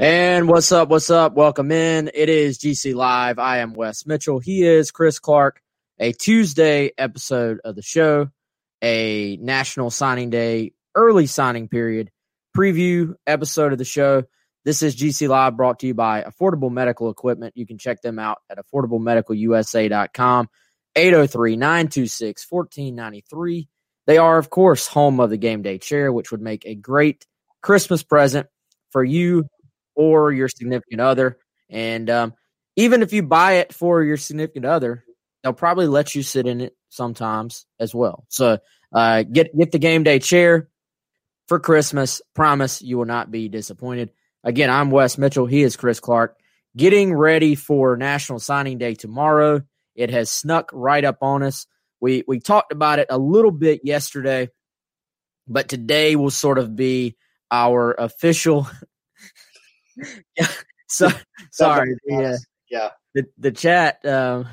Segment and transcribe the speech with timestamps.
[0.00, 0.88] And what's up?
[0.88, 1.34] What's up?
[1.34, 2.10] Welcome in.
[2.14, 3.38] It is GC Live.
[3.38, 4.38] I am Wes Mitchell.
[4.38, 5.60] He is Chris Clark.
[5.98, 8.30] A Tuesday episode of the show,
[8.80, 12.10] a National Signing Day early signing period
[12.56, 14.24] preview episode of the show.
[14.64, 17.52] This is GC Live brought to you by Affordable Medical Equipment.
[17.54, 20.48] You can check them out at affordablemedicalusa.com,
[20.96, 23.68] 803 926 1493.
[24.06, 27.26] They are, of course, home of the game day chair, which would make a great
[27.60, 28.46] Christmas present
[28.92, 29.44] for you
[30.00, 31.36] or your significant other.
[31.68, 32.34] And um,
[32.74, 35.04] even if you buy it for your significant other,
[35.42, 38.24] they'll probably let you sit in it sometimes as well.
[38.28, 38.58] So
[38.94, 40.70] uh, get get the game day chair
[41.48, 42.22] for Christmas.
[42.34, 44.10] Promise you will not be disappointed.
[44.42, 45.44] Again, I'm Wes Mitchell.
[45.44, 46.38] He is Chris Clark.
[46.74, 49.62] Getting ready for National Signing Day tomorrow.
[49.94, 51.66] It has snuck right up on us.
[52.00, 54.48] We we talked about it a little bit yesterday,
[55.46, 57.16] but today will sort of be
[57.50, 58.66] our official
[60.36, 60.48] yeah.
[60.88, 61.08] So
[61.52, 61.96] sorry.
[62.06, 62.36] Yeah.
[62.70, 62.90] Yeah.
[63.14, 64.48] The the chat um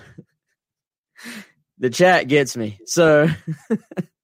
[1.77, 2.79] the chat gets me.
[2.85, 3.27] So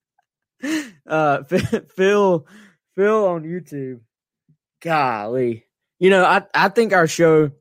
[1.07, 2.47] uh Phil
[2.95, 4.01] Phil on YouTube.
[4.81, 5.65] Golly.
[5.99, 7.51] You know, I I think our show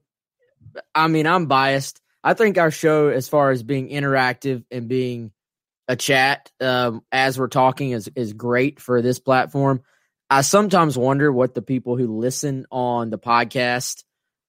[0.95, 2.01] I mean, I'm biased.
[2.25, 5.33] I think our show as far as being interactive and being
[5.89, 9.83] a chat um, as we're talking is is great for this platform.
[10.33, 14.03] I sometimes wonder what the people who listen on the podcast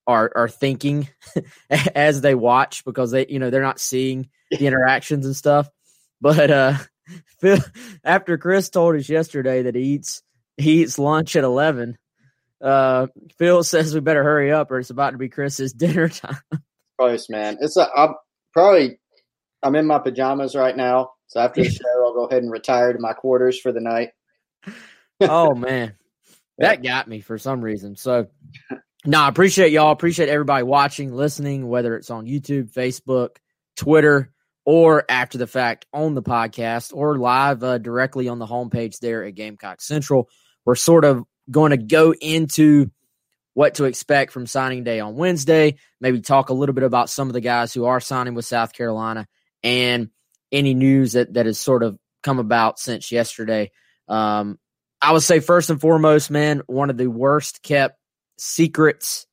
[0.07, 1.09] are are thinking
[1.69, 5.69] as they watch because they you know they're not seeing the interactions and stuff.
[6.21, 6.77] But uh
[7.41, 7.59] Phil,
[8.01, 10.23] after Chris told us yesterday that he eats
[10.55, 11.97] he eats lunch at eleven,
[12.61, 13.07] uh
[13.37, 16.39] Phil says we better hurry up or it's about to be Chris's dinner time.
[16.97, 17.57] Close, man.
[17.59, 18.15] It's a I'm
[18.53, 18.99] probably
[19.61, 21.11] I'm in my pajamas right now.
[21.27, 24.11] So after the show I'll go ahead and retire to my quarters for the night
[25.21, 25.95] oh man,
[26.57, 27.95] that got me for some reason.
[27.95, 28.27] So,
[29.05, 29.91] no, I appreciate y'all.
[29.91, 33.37] Appreciate everybody watching, listening, whether it's on YouTube, Facebook,
[33.75, 34.31] Twitter,
[34.65, 39.23] or after the fact on the podcast or live uh, directly on the homepage there
[39.23, 40.29] at Gamecock Central.
[40.65, 42.89] We're sort of going to go into
[43.53, 47.27] what to expect from signing day on Wednesday, maybe talk a little bit about some
[47.27, 49.27] of the guys who are signing with South Carolina
[49.61, 50.09] and
[50.51, 53.71] any news that, that has sort of come about since yesterday.
[54.07, 54.57] Um,
[55.03, 57.99] I would say first and foremost, man, one of the worst kept
[58.37, 59.27] secrets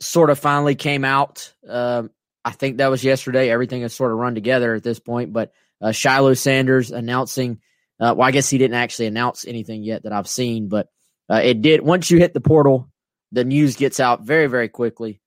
[0.00, 1.54] sort of finally came out.
[1.66, 2.04] Uh,
[2.44, 3.48] I think that was yesterday.
[3.48, 7.60] Everything has sort of run together at this point, but uh, Shiloh Sanders announcing.
[8.00, 10.88] Uh, well, I guess he didn't actually announce anything yet that I've seen, but
[11.30, 11.80] uh, it did.
[11.82, 12.90] Once you hit the portal,
[13.30, 15.20] the news gets out very, very quickly.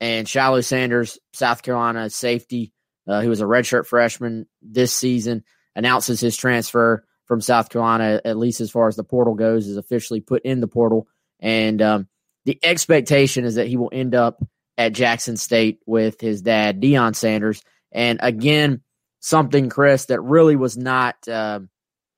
[0.00, 2.72] And Shiloh Sanders, South Carolina safety,
[3.08, 5.42] uh, who was a redshirt freshman this season,
[5.74, 9.76] announces his transfer from South Carolina, at least as far as the portal goes, is
[9.76, 11.06] officially put in the portal.
[11.38, 12.08] And um,
[12.44, 14.42] the expectation is that he will end up
[14.76, 17.62] at Jackson State with his dad, Deion Sanders.
[17.92, 18.80] And again,
[19.20, 21.60] something, Chris, that really was not uh,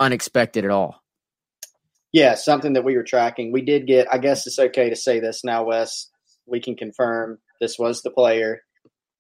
[0.01, 1.03] unexpected at all.
[2.11, 3.53] Yeah, something that we were tracking.
[3.53, 6.09] We did get, I guess it's okay to say this now, Wes.
[6.47, 8.63] We can confirm this was the player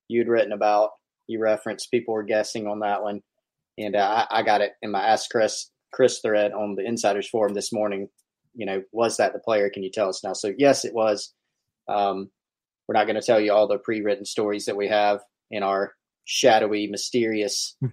[0.08, 0.92] you'd written about.
[1.26, 3.20] You referenced people were guessing on that one.
[3.76, 7.28] And uh, I, I, got it in my Ask Chris Chris thread on the Insiders
[7.28, 8.08] Forum this morning.
[8.54, 9.70] You know, was that the player?
[9.70, 10.32] Can you tell us now?
[10.32, 11.32] So yes, it was.
[11.88, 12.30] Um,
[12.86, 15.94] we're not going to tell you all the pre-written stories that we have in our
[16.24, 17.88] shadowy, mysterious hmm.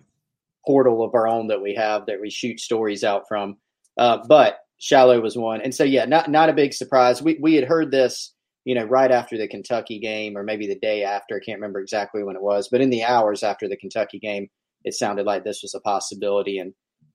[0.65, 3.57] portal of our own that we have that we shoot stories out from.
[3.97, 7.21] Uh, but Shiloh was one, and so yeah, not not a big surprise.
[7.21, 10.79] We we had heard this, you know, right after the Kentucky game, or maybe the
[10.79, 11.35] day after.
[11.35, 14.49] I can't remember exactly when it was, but in the hours after the Kentucky game,
[14.85, 16.59] it sounded like this was a possibility.
[16.59, 16.73] And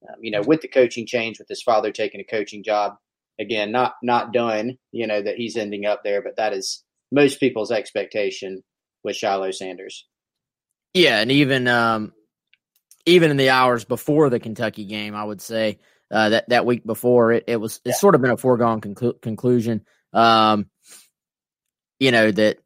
[0.09, 2.95] um, you know, with the coaching change, with his father taking a coaching job,
[3.39, 4.79] again, not not done.
[4.93, 8.63] You know that he's ending up there, but that is most people's expectation
[9.03, 10.07] with Shiloh Sanders.
[10.93, 12.13] Yeah, and even um,
[13.07, 15.79] even in the hours before the Kentucky game, I would say
[16.11, 18.01] uh, that that week before it, it was it's yeah.
[18.01, 19.85] sort of been a foregone conclu- conclusion.
[20.13, 20.67] Um,
[21.99, 22.59] you know that,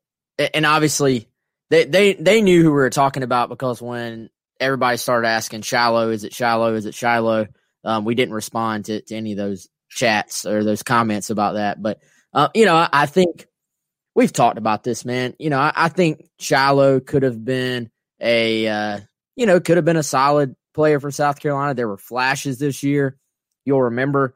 [0.55, 1.29] and obviously
[1.71, 6.11] they they they knew who we were talking about because when everybody started asking Shiloh,
[6.11, 7.47] is it Shiloh, is it Shiloh,
[7.85, 11.81] um, we didn't respond to, to any of those chats or those comments about that.
[11.83, 12.01] But
[12.33, 13.47] uh, you know, I, I, think
[14.15, 15.35] we've talked about this, man.
[15.39, 17.91] You know, I, I think Shiloh could have been
[18.21, 19.01] a uh,
[19.37, 21.75] you know could have been a solid player for South Carolina.
[21.75, 23.17] There were flashes this year.
[23.65, 24.35] You'll remember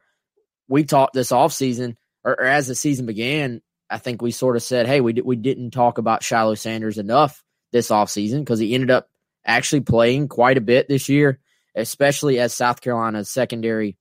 [0.69, 3.61] we talked this offseason or, or as the season began.
[3.91, 7.45] I think we sort of said, hey, we, we didn't talk about Shiloh Sanders enough
[7.73, 9.11] this offseason because he ended up
[9.45, 11.41] actually playing quite a bit this year,
[11.75, 13.97] especially as South Carolina's secondary,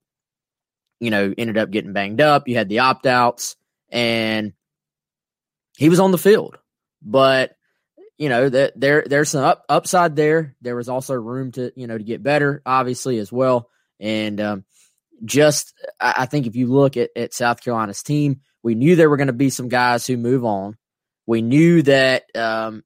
[1.00, 2.46] you know, ended up getting banged up.
[2.46, 3.56] You had the opt outs,
[3.90, 4.52] and
[5.76, 6.58] he was on the field.
[7.02, 7.56] But,
[8.18, 10.54] you know, that there there's some up, upside there.
[10.60, 13.68] There was also room to, you know, to get better, obviously, as well.
[13.98, 14.64] And um,
[15.24, 19.16] just, I think if you look at, at South Carolina's team, we knew there were
[19.16, 20.76] going to be some guys who move on.
[21.26, 22.24] We knew that.
[22.36, 22.84] Um,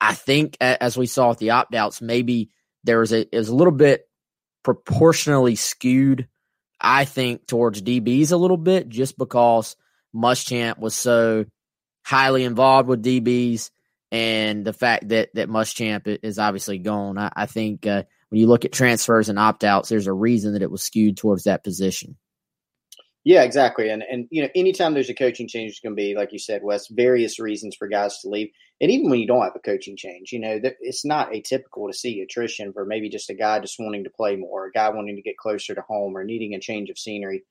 [0.00, 2.50] I think as we saw with the opt outs, maybe
[2.84, 4.08] there was a was a little bit
[4.62, 6.28] proportionally skewed.
[6.80, 9.76] I think towards DBs a little bit, just because
[10.14, 11.46] Muschamp was so
[12.04, 13.70] highly involved with DBs,
[14.12, 17.16] and the fact that that Muschamp is obviously gone.
[17.18, 20.52] I, I think uh, when you look at transfers and opt outs, there's a reason
[20.52, 22.16] that it was skewed towards that position.
[23.24, 23.88] Yeah, exactly.
[23.90, 26.38] And and you know, anytime there's a coaching change, it's going to be like you
[26.38, 26.86] said, Wes.
[26.88, 28.50] Various reasons for guys to leave,
[28.80, 31.96] and even when you don't have a coaching change, you know, it's not atypical to
[31.96, 35.16] see attrition for maybe just a guy just wanting to play more, a guy wanting
[35.16, 37.44] to get closer to home, or needing a change of scenery.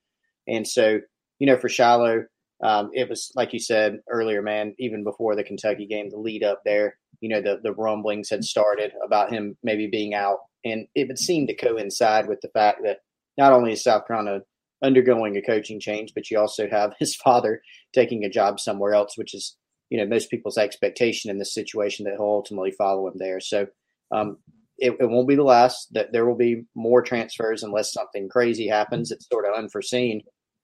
[0.47, 0.99] And so,
[1.39, 2.25] you know, for Shiloh,
[2.63, 4.75] um, it was like you said earlier, man.
[4.77, 8.43] Even before the Kentucky game, the lead up there, you know, the the rumblings had
[8.43, 12.81] started about him maybe being out, and it would seem to coincide with the fact
[12.83, 12.99] that
[13.37, 14.41] not only is South Carolina
[14.83, 17.61] undergoing a coaching change, but you also have his father
[17.93, 19.57] taking a job somewhere else, which is
[19.89, 23.39] you know most people's expectation in this situation that he'll ultimately follow him there.
[23.39, 23.67] So
[24.11, 24.37] um,
[24.77, 25.93] it, it, won't be the last.
[25.93, 29.11] That there will be more transfers unless something crazy happens.
[29.11, 30.21] It's sort of unforeseen.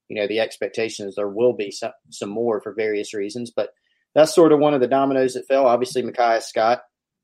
[0.10, 3.70] You know, the expectations there will be some, some more for various reasons, but
[4.14, 5.66] that's sort of one of the dominoes that fell.
[5.66, 6.82] Obviously, Micaiah Scott,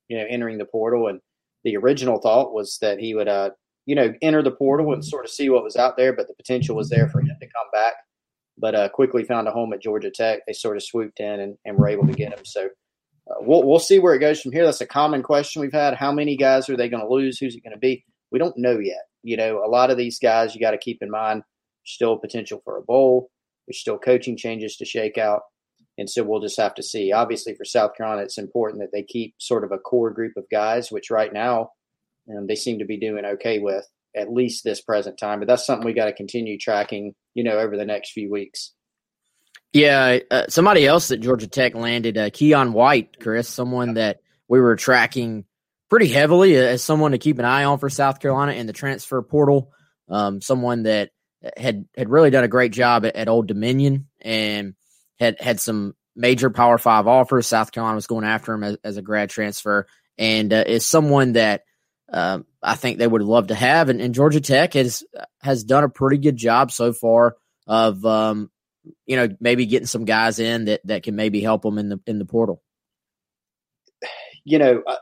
[0.07, 1.19] you know, entering the portal, and
[1.65, 3.49] the original thought was that he would uh,
[3.87, 6.35] you know, enter the portal and sort of see what was out there, but the
[6.35, 7.93] potential was there for him to come back.
[8.57, 10.39] But uh, quickly found a home at Georgia Tech.
[10.47, 12.43] They sort of swooped in and, and were able to get him.
[12.43, 12.65] So
[13.29, 14.65] uh, we'll we'll see where it goes from here.
[14.65, 15.93] That's a common question we've had.
[15.93, 17.37] How many guys are they going to lose?
[17.37, 18.03] Who's it going to be?
[18.31, 19.03] We don't know yet.
[19.23, 21.43] You know, a lot of these guys you got to keep in mind
[21.85, 23.29] still potential for a bowl.
[23.67, 25.41] There's still coaching changes to shake out.
[25.99, 27.11] And so we'll just have to see.
[27.11, 30.45] Obviously, for South Carolina, it's important that they keep sort of a core group of
[30.51, 31.71] guys, which right now
[32.27, 33.87] and they seem to be doing okay with
[34.17, 35.39] at least this present time.
[35.39, 38.73] But that's something we got to continue tracking, you know, over the next few weeks.
[39.73, 44.59] Yeah, uh, somebody else that Georgia Tech landed, uh, Keion White, Chris, someone that we
[44.59, 45.45] were tracking
[45.89, 49.21] pretty heavily as someone to keep an eye on for South Carolina in the transfer
[49.21, 49.71] portal.
[50.09, 51.11] Um, someone that
[51.55, 54.73] had had really done a great job at, at Old Dominion and
[55.19, 57.47] had had some major Power Five offers.
[57.47, 59.85] South Carolina was going after him as, as a grad transfer,
[60.17, 61.63] and uh, is someone that
[62.11, 63.89] uh, I think they would love to have.
[63.89, 65.03] And, and, Georgia Tech has
[65.41, 67.35] has done a pretty good job so far
[67.65, 68.49] of um,
[69.05, 71.99] you know maybe getting some guys in that that can maybe help them in the
[72.07, 72.61] in the portal.
[74.45, 74.95] You know, uh,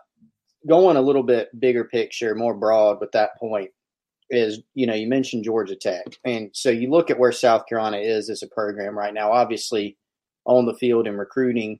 [0.67, 3.69] going a little bit bigger picture, more broad with that point
[4.31, 7.97] is you know you mentioned Georgia Tech, and so you look at where South Carolina
[7.97, 9.31] is as a program right now.
[9.31, 9.97] Obviously,
[10.45, 11.79] on the field and recruiting,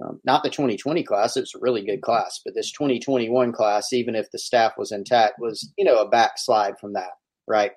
[0.00, 4.14] um, not the 2020 class; it's a really good class, but this 2021 class, even
[4.14, 7.10] if the staff was intact, was you know a backslide from that,
[7.46, 7.72] right?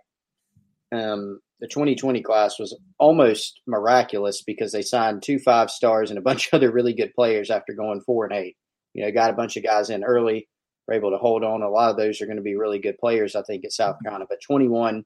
[0.93, 6.21] Um, the 2020 class was almost miraculous because they signed two five stars and a
[6.21, 8.55] bunch of other really good players after going four and eight.
[8.93, 10.47] You know, got a bunch of guys in early,
[10.87, 11.61] were able to hold on.
[11.61, 13.97] A lot of those are going to be really good players, I think, at South
[14.01, 14.25] Carolina.
[14.29, 15.03] But 21,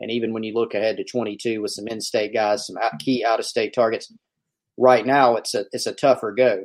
[0.00, 3.74] and even when you look ahead to 22 with some in-state guys, some key out-of-state
[3.74, 4.12] targets,
[4.82, 6.64] right now it's a it's a tougher go.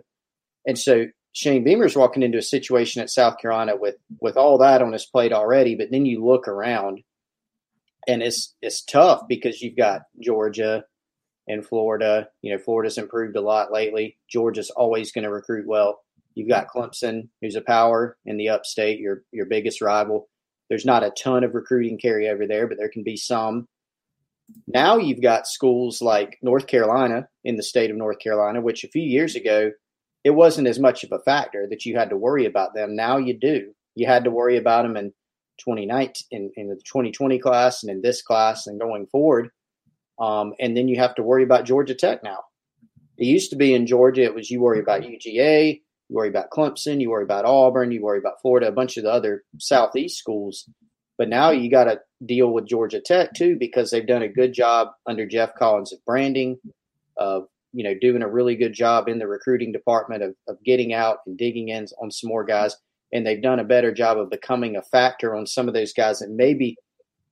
[0.65, 4.81] And so Shane Beamer's walking into a situation at South Carolina with with all that
[4.81, 7.03] on his plate already, but then you look around
[8.07, 10.83] and it's it's tough because you've got Georgia
[11.47, 12.29] and Florida.
[12.41, 14.17] You know, Florida's improved a lot lately.
[14.29, 15.99] Georgia's always going to recruit well.
[16.33, 20.27] You've got Clemson, who's a power in the upstate, your your biggest rival.
[20.69, 23.67] There's not a ton of recruiting carryover there, but there can be some.
[24.67, 28.89] Now you've got schools like North Carolina in the state of North Carolina, which a
[28.89, 29.71] few years ago
[30.23, 32.95] it wasn't as much of a factor that you had to worry about them.
[32.95, 33.71] Now you do.
[33.95, 35.13] You had to worry about them in
[35.59, 39.49] 2019 in, in the 2020 class and in this class and going forward.
[40.19, 42.39] Um, and then you have to worry about Georgia Tech now.
[43.17, 46.51] It used to be in Georgia, it was you worry about UGA, you worry about
[46.51, 50.17] Clemson, you worry about Auburn, you worry about Florida, a bunch of the other Southeast
[50.17, 50.69] schools.
[51.17, 54.53] But now you got to deal with Georgia Tech too because they've done a good
[54.53, 56.57] job under Geoff Collins of branding,
[57.17, 60.93] of you know doing a really good job in the recruiting department of, of getting
[60.93, 62.75] out and digging in on some more guys,
[63.13, 66.19] and they've done a better job of becoming a factor on some of those guys
[66.19, 66.77] that maybe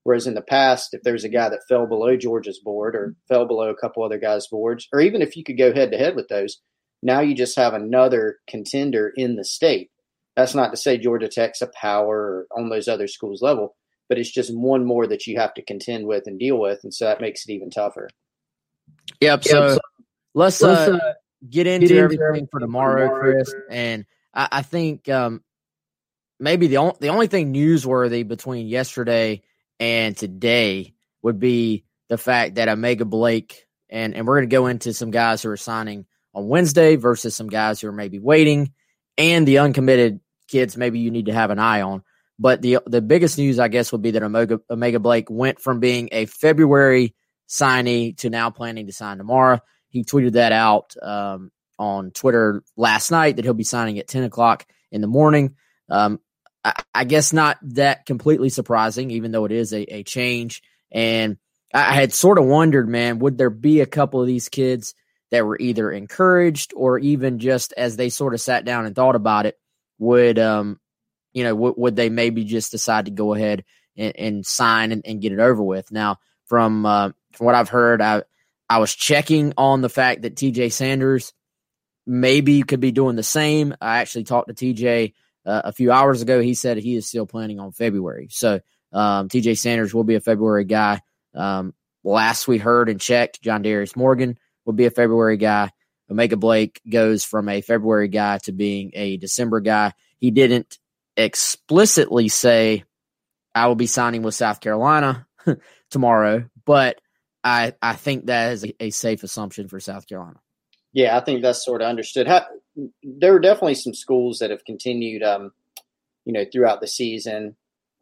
[0.06, 3.48] Whereas in the past, if there's a guy that fell below Georgia's board or fell
[3.48, 6.15] below a couple other guys' boards, or even if you could go head to head
[6.15, 6.62] with those,
[7.01, 9.89] now you just have another contender in the state.
[10.36, 13.75] That's not to say Georgia Tech's a power on those other schools' level,
[14.08, 16.94] but it's just one more that you have to contend with and deal with, and
[16.94, 18.10] so that makes it even tougher.
[19.22, 19.44] Yep.
[19.44, 19.80] So, so
[20.34, 21.14] let's, let's uh, uh,
[21.50, 23.54] get, into get into everything for tomorrow, Chris.
[23.70, 25.44] And I, I think um,
[26.40, 29.44] maybe the only the only thing newsworthy between yesterday
[29.80, 34.68] and today would be the fact that O'Mega Blake and and we're going to go
[34.68, 38.74] into some guys who are signing on Wednesday versus some guys who are maybe waiting
[39.18, 42.04] and the uncommitted kids maybe you need to have an eye on.
[42.38, 45.80] But the the biggest news I guess would be that O'Mega O'Mega Blake went from
[45.80, 47.15] being a February
[47.48, 49.60] signee to now planning to sign tomorrow.
[49.89, 54.24] He tweeted that out um, on Twitter last night that he'll be signing at 10
[54.24, 55.56] o'clock in the morning.
[55.89, 56.20] Um,
[56.94, 60.63] I, guess not that completely surprising, even though it is a, a change.
[60.92, 61.38] And
[61.74, 64.96] I had sort of wondered, man, would there be a couple of these kids
[65.30, 69.15] that were either encouraged or even just as they sort of sat down and thought
[69.15, 69.60] about it,
[70.00, 70.80] would um,
[71.36, 73.63] you know, w- would they maybe just decide to go ahead
[73.96, 75.92] and, and sign and, and, get it over with?
[75.92, 78.24] Now, from uh, from what I've heard, I
[78.68, 80.70] I was checking on the fact that T.J.
[80.70, 81.34] Sanders
[82.08, 83.75] maybe could be doing the same.
[83.80, 85.13] I actually talked to T.J
[85.46, 88.27] uh, a few hours ago, he said he is still planning on February.
[88.32, 88.60] So
[88.92, 91.01] um, TJ Sanders will be a February guy.
[91.34, 91.74] Um,
[92.04, 95.72] last we heard and checked, John Darius Morgan will be a February guy.
[96.10, 99.94] O'Mega Blake goes from a February guy to being a December guy.
[100.18, 100.77] He didn't
[101.18, 102.84] explicitly say,
[103.54, 105.28] I will be signing with South Carolina
[105.90, 107.00] tomorrow, but
[107.44, 110.40] I, I think that is a, a safe assumption for South Carolina.
[110.94, 112.28] Yeah, I think that's sort of understood.
[112.28, 112.46] How,
[113.04, 115.52] there are definitely some schools that have continued, um,
[116.26, 117.56] you know, throughout the season,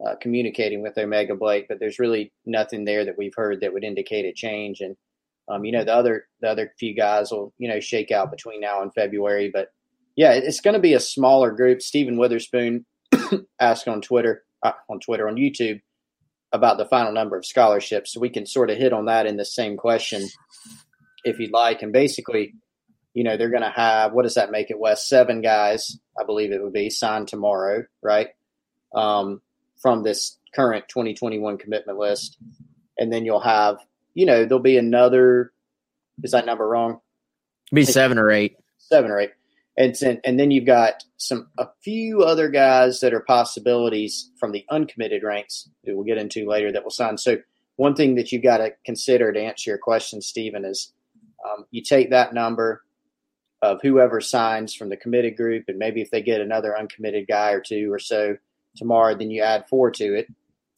[0.04, 3.84] uh, communicating with O'Mega Blake, but there's really nothing there that we've heard that would
[3.84, 4.80] indicate a change.
[4.80, 4.96] And
[5.48, 8.60] um, you know, the other the other few guys will you know shake out between
[8.60, 9.68] now and February, but
[10.16, 11.82] yeah, it's going to be a smaller group.
[11.82, 12.86] Stephen Witherspoon
[13.60, 15.80] asked on Twitter, uh, on Twitter, on YouTube
[16.52, 19.36] about the final number of scholarships, so we can sort of hit on that in
[19.36, 20.28] the same question
[21.24, 21.82] if you'd like.
[21.82, 22.54] And basically,
[23.12, 25.06] you know, they're going to have, what does that make it, Wes?
[25.06, 28.28] Seven guys, I believe it would be, signed tomorrow, right?
[28.94, 29.40] Um,
[29.80, 32.38] from this current 2021 commitment list.
[32.98, 33.78] And then you'll have,
[34.14, 35.52] you know, there'll be another,
[36.22, 37.00] is that number wrong?
[37.72, 38.56] Be seven or eight.
[38.78, 39.30] Seven or eight.
[39.76, 44.64] And, and then you've got some a few other guys that are possibilities from the
[44.70, 47.18] uncommitted ranks that we'll get into later that will sign.
[47.18, 47.38] So
[47.76, 50.92] one thing that you've got to consider to answer your question, Stephen, is
[51.44, 52.84] um, you take that number,
[53.64, 57.52] of whoever signs from the committed group, and maybe if they get another uncommitted guy
[57.52, 58.36] or two or so
[58.76, 60.28] tomorrow, then you add four to it.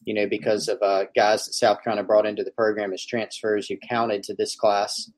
[0.05, 3.67] You know, because of uh, guys that South Carolina brought into the program as transfers
[3.67, 5.11] who counted to this class,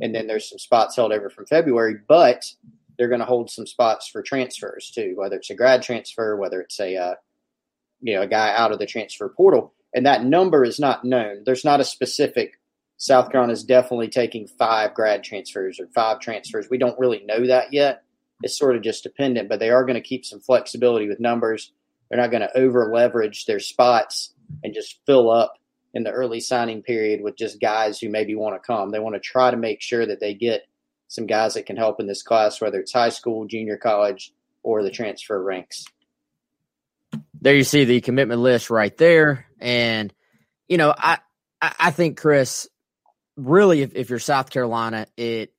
[0.00, 2.44] and then there's some spots held over from February, but
[2.98, 6.60] they're going to hold some spots for transfers too, whether it's a grad transfer, whether
[6.60, 7.14] it's a uh,
[8.00, 11.42] you know a guy out of the transfer portal, and that number is not known.
[11.44, 12.58] There's not a specific
[12.98, 16.68] South Carolina is definitely taking five grad transfers or five transfers.
[16.70, 18.02] We don't really know that yet.
[18.42, 21.72] It's sort of just dependent, but they are going to keep some flexibility with numbers.
[22.08, 25.54] They're not going to over leverage their spots and just fill up
[25.94, 28.90] in the early signing period with just guys who maybe want to come.
[28.90, 30.66] They want to try to make sure that they get
[31.08, 34.32] some guys that can help in this class, whether it's high school, junior college,
[34.62, 35.84] or the transfer ranks.
[37.40, 39.46] There you see the commitment list right there.
[39.60, 40.12] And,
[40.68, 41.18] you know, I,
[41.60, 42.68] I think, Chris,
[43.36, 45.52] really, if, if you're South Carolina, it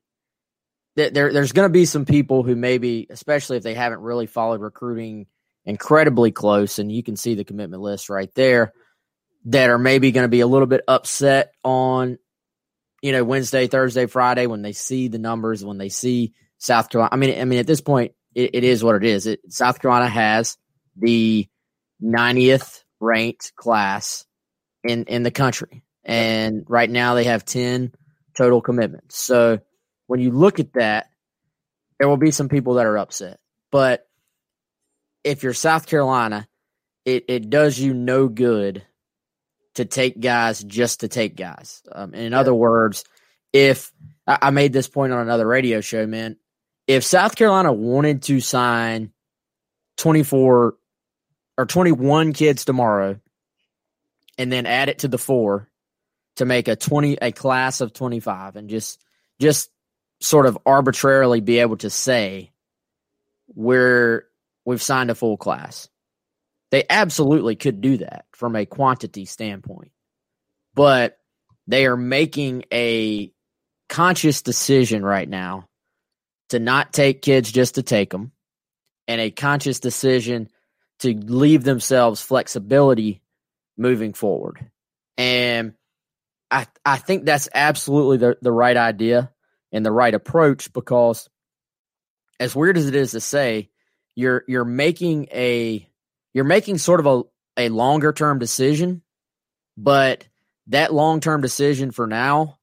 [0.96, 4.62] there there's going to be some people who maybe, especially if they haven't really followed
[4.62, 5.28] recruiting
[5.64, 8.74] incredibly close, and you can see the commitment list right there,
[9.46, 12.18] that are maybe going to be a little bit upset on,
[13.02, 17.14] you know, Wednesday, Thursday, Friday when they see the numbers, when they see South Carolina.
[17.14, 19.28] I mean, I mean, at this point, it, it is what it is.
[19.28, 20.58] It, South Carolina has
[20.96, 21.48] the
[22.02, 24.26] 90th ranked class
[24.84, 27.92] in in the country, and right now they have 10
[28.36, 29.18] total commitments.
[29.18, 29.60] So
[30.08, 31.08] when you look at that,
[32.00, 33.40] there will be some people that are upset,
[33.72, 34.08] but
[35.24, 36.48] if you're South Carolina,
[37.04, 38.86] it, it does you no good
[39.78, 41.82] to take guys just to take guys.
[41.92, 43.04] Um, in other words,
[43.54, 43.92] if
[44.26, 46.38] I, I made this point on another radio show, man,
[46.88, 49.12] if South Carolina wanted to sign
[49.98, 50.76] 24
[51.58, 53.20] or 21 kids tomorrow
[54.38, 55.70] and then add it to the four
[56.38, 59.02] to make a 20 a class of 25 and just
[59.40, 59.70] just
[60.20, 62.52] sort of arbitrarily be able to say
[63.56, 64.26] we're
[64.66, 65.90] we've signed a full class
[66.72, 69.92] they absolutely could do that from a quantity standpoint
[70.74, 71.18] but
[71.68, 73.32] they are making a
[73.90, 75.68] conscious decision right now
[76.50, 78.32] to not take kids just to take them
[79.08, 80.50] and a conscious decision
[81.00, 83.22] to leave themselves flexibility
[83.78, 84.70] moving forward.
[85.18, 85.74] And
[86.50, 89.32] I I think that's absolutely the, the right idea
[89.72, 91.30] and the right approach because
[92.40, 93.70] as weird as it is to say,
[94.16, 95.87] you're you're making a
[96.38, 97.24] you're making sort of a,
[97.66, 99.02] a longer term decision,
[99.76, 100.24] but
[100.68, 102.60] that long term decision for now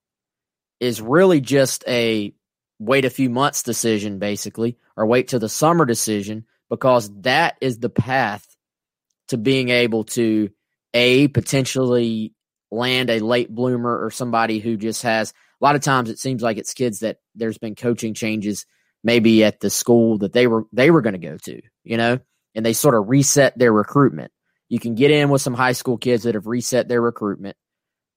[0.79, 2.33] is really just a
[2.79, 7.81] wait a few months decision, basically, or wait till the summer decision, because that is
[7.81, 8.47] the path
[9.27, 10.51] to being able to
[10.95, 12.33] a potentially
[12.71, 16.43] land a late bloomer or somebody who just has a lot of times it seems
[16.43, 18.67] like it's kids that there's been coaching changes
[19.03, 22.21] maybe at the school that they were they were going to go to, you know,
[22.55, 24.33] and they sort of reset their recruitment.
[24.69, 27.57] You can get in with some high school kids that have reset their recruitment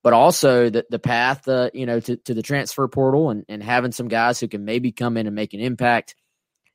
[0.07, 3.61] but also the the path, uh, you know, to, to the transfer portal and, and
[3.61, 6.15] having some guys who can maybe come in and make an impact,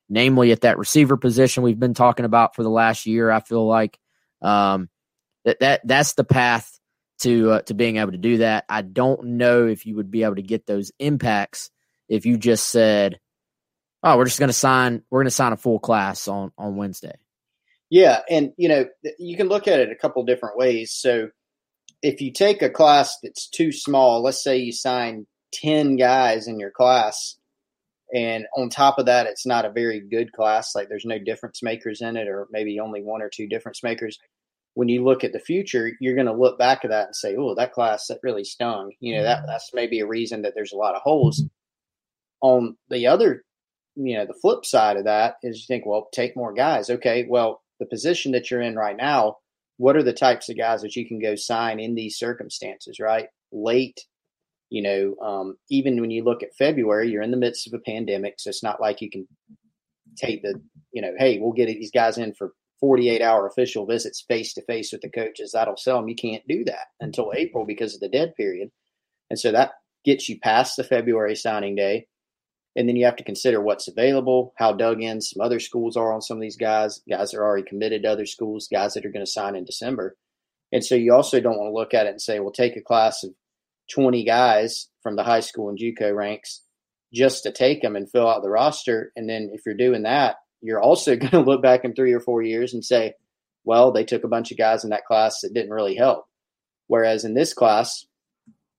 [0.07, 3.31] namely at that receiver position we've been talking about for the last year.
[3.31, 3.97] I feel like
[4.43, 4.87] um,
[5.45, 6.79] that that that's the path
[7.21, 8.65] to uh, to being able to do that.
[8.69, 11.71] I don't know if you would be able to get those impacts
[12.07, 13.19] if you just said,
[14.03, 16.75] "Oh, we're just going to sign we're going to sign a full class on on
[16.75, 17.15] Wednesday."
[17.93, 18.85] Yeah, and you know,
[19.19, 20.91] you can look at it a couple different ways.
[20.91, 21.29] So
[22.01, 26.59] if you take a class that's too small, let's say you sign 10 guys in
[26.59, 27.37] your class,
[28.11, 31.61] and on top of that, it's not a very good class, like there's no difference
[31.61, 34.17] makers in it, or maybe only one or two difference makers.
[34.73, 37.35] When you look at the future, you're going to look back at that and say,
[37.37, 39.47] "Oh, that class that really stung." You know, that mm-hmm.
[39.49, 41.43] that's maybe a reason that there's a lot of holes.
[42.41, 43.43] On the other,
[43.95, 46.89] you know, the flip side of that is you think, well, take more guys.
[46.89, 49.37] Okay, well, the position that you're in right now,
[49.77, 53.27] what are the types of guys that you can go sign in these circumstances, right?
[53.51, 53.99] Late,
[54.69, 57.79] you know, um, even when you look at February, you're in the midst of a
[57.79, 59.27] pandemic, so it's not like you can
[60.15, 64.23] take the, you know, hey, we'll get these guys in for 48 hour official visits
[64.27, 65.51] face to face with the coaches.
[65.53, 66.09] That'll sell them.
[66.09, 68.69] You can't do that until April because of the dead period.
[69.29, 69.71] And so that
[70.05, 72.07] gets you past the February signing day.
[72.75, 76.11] And then you have to consider what's available, how dug in some other schools are
[76.11, 79.05] on some of these guys, guys that are already committed to other schools, guys that
[79.05, 80.17] are going to sign in December.
[80.71, 82.81] And so you also don't want to look at it and say, well, take a
[82.81, 83.31] class of
[83.93, 86.61] 20 guys from the high school and JUCO ranks
[87.13, 89.11] just to take them and fill out the roster.
[89.15, 92.19] And then if you're doing that, you're also going to look back in three or
[92.19, 93.13] four years and say,
[93.63, 96.25] well, they took a bunch of guys in that class that didn't really help.
[96.87, 98.05] Whereas in this class,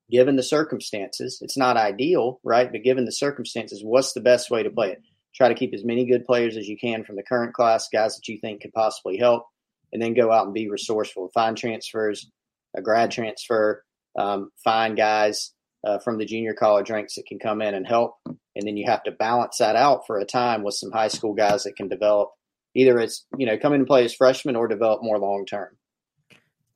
[0.09, 1.39] given the circumstances.
[1.41, 2.71] It's not ideal, right?
[2.71, 5.01] But given the circumstances, what's the best way to play it?
[5.33, 8.15] Try to keep as many good players as you can from the current class, guys
[8.15, 9.45] that you think could possibly help,
[9.91, 11.29] and then go out and be resourceful.
[11.33, 12.29] Find transfers,
[12.75, 13.83] a grad transfer,
[14.17, 15.51] um, find guys
[15.85, 18.15] uh, from the junior college ranks that can come in and help.
[18.25, 21.33] And then you have to balance that out for a time with some high school
[21.33, 22.29] guys that can develop
[22.73, 25.77] either as, you know, come in and play as freshmen or develop more long term.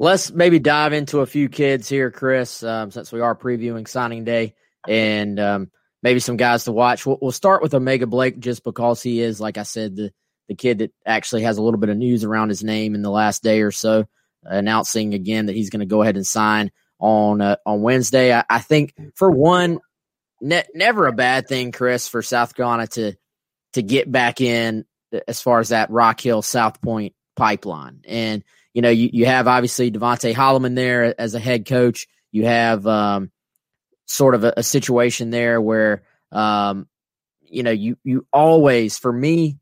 [0.01, 4.23] Let's maybe dive into a few kids here, Chris, um, since we are previewing signing
[4.23, 4.55] day
[4.87, 7.05] and um, maybe some guys to watch.
[7.05, 10.13] We'll, we'll, start with O'Mega Blake just because he is, like I said, the,
[10.47, 13.11] the kid that actually has a little bit of news around his name in the
[13.11, 14.05] last day or so,
[14.43, 18.33] announcing again that he's going to go ahead and sign on uh, on Wednesday.
[18.33, 19.81] I, I, think for one,
[20.39, 23.15] ne- never a bad thing, Chris, for South Carolina to
[23.73, 24.85] to get back in
[25.27, 29.47] as far as that Rock Hill South Pointe pipeline and– you know, you, you have
[29.47, 32.07] obviously Devontae Holloman there as a head coach.
[32.31, 33.31] You have um,
[34.05, 36.87] sort of a, a, situation there where, um,
[37.41, 39.57] you know, you, you always, for me,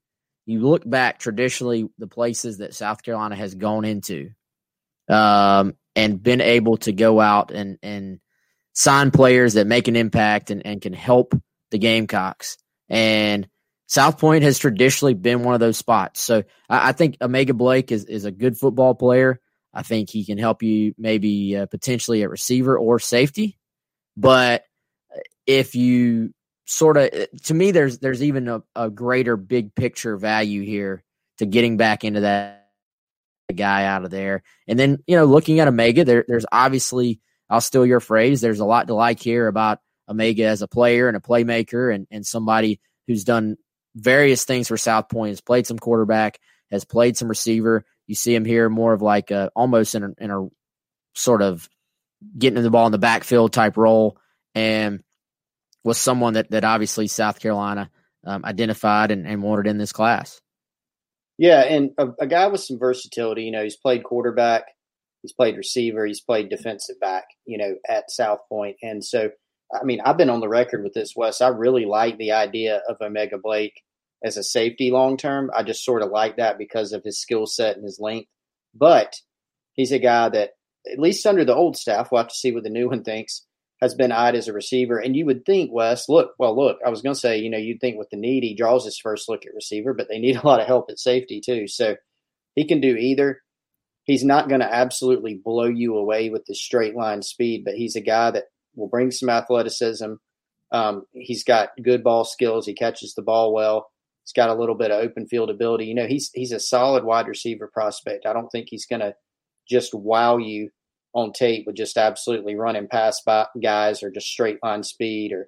[0.46, 4.32] you look back traditionally the places that South Carolina has gone into
[5.10, 8.20] um, and been able to go out and, and
[8.74, 11.34] sign players that make an impact and, and can help
[11.72, 12.58] the Gamecocks.
[12.89, 13.48] And
[13.88, 16.21] South Pointe has traditionally been one of those spots.
[16.21, 19.39] So I, I think O'Mega Blake is, is a good football player.
[19.73, 23.58] I think he can help you maybe uh, potentially at receiver or safety.
[24.15, 24.63] But
[25.45, 26.34] if you
[26.65, 27.10] sort of,
[27.43, 31.04] to me, there's there's even a, a greater big picture value here
[31.38, 32.67] to getting back into that
[33.56, 34.43] guy out of there.
[34.67, 38.60] And then, you know, looking at O'Mega, there, there's obviously, I'll steal your phrase, there's
[38.60, 42.26] a lot to like here about O'Mega as a player and a playmaker and, and
[42.26, 43.56] somebody who's done
[43.98, 46.40] various things for South Pointe, has played some quarterback,
[46.72, 47.86] has played some receiver.
[48.06, 50.48] You see him here more of like a, almost in a, in a
[51.16, 51.68] sort of
[52.38, 54.18] getting the ball in the backfield type role
[54.56, 55.04] and
[55.84, 57.90] was someone that, that obviously South Carolina
[58.26, 60.42] um, identified and, and wanted in this class.
[61.38, 63.44] Yeah, and a, a, guy with some versatility.
[63.44, 64.64] You know, he's played quarterback,
[65.22, 67.26] he's played receiver, he's played defensive back.
[67.46, 69.30] You know, at South Pointe, and so
[69.72, 71.42] I mean, I've been on the record with this, Wes.
[71.42, 73.84] I really like the idea of O'Mega Blake
[74.23, 75.51] as a safety long term.
[75.56, 78.30] I just sort of like that because of his skill set and his length.
[78.73, 79.15] But
[79.73, 80.51] he's a guy that,
[80.91, 83.45] at least under the old staff, we'll have to see what the new one thinks,
[83.82, 84.97] has been eyed as a receiver.
[84.97, 87.58] And you would think, Wes, look, well, look, I was going to say, you know,
[87.58, 90.38] you'd think with the need, he draws his first look at receiver, but they need
[90.38, 91.67] a lot of help at safety too.
[91.67, 91.95] So
[92.56, 93.41] he can do either.
[94.06, 97.97] He's not going to absolutely blow you away with the straight line speed, but he's
[97.97, 100.13] a guy that will bring some athleticism.
[100.71, 102.65] Um, he's got good ball skills.
[102.65, 103.89] He catches the ball well.
[104.28, 105.86] He's got a little bit of open field ability.
[105.86, 108.26] You know, he's he's a solid wide receiver prospect.
[108.26, 109.16] I don't think he's going to
[109.70, 110.70] just wow you
[111.13, 113.24] on tape with just absolutely running past
[113.63, 115.48] guys or just straight line speed or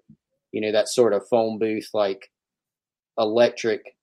[0.54, 2.32] you know that sort of phone booth like
[3.18, 3.98] electric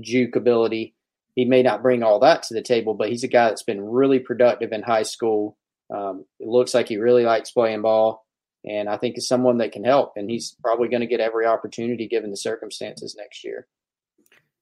[0.00, 0.96] juke ability.
[1.36, 3.80] He may not bring all that to the table, but he's a guy that's been
[3.80, 5.56] really productive in high school.
[5.94, 8.26] Um, it looks like he really likes playing ball,
[8.64, 10.14] and I think is someone that can help.
[10.16, 13.68] And he's probably going to get every opportunity given the circumstances next year.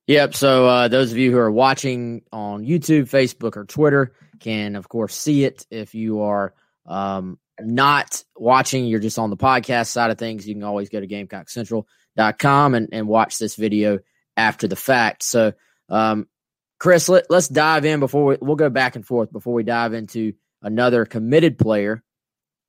[0.06, 0.34] Yep.
[0.34, 4.88] So uh, those of you who are watching on YouTube, Facebook, or Twitter can, of
[4.88, 5.66] course, see it.
[5.70, 6.54] If you are
[6.86, 11.00] um, not watching, you're just on the podcast side of things, you can always go
[11.00, 14.00] to GamecockCentral.com and, and watch this video
[14.36, 15.22] after the fact.
[15.22, 15.54] So,
[15.88, 16.28] um,
[16.78, 19.94] Chris, let, let's dive in before we, we'll go back and forth before we dive
[19.94, 22.02] into another committed player.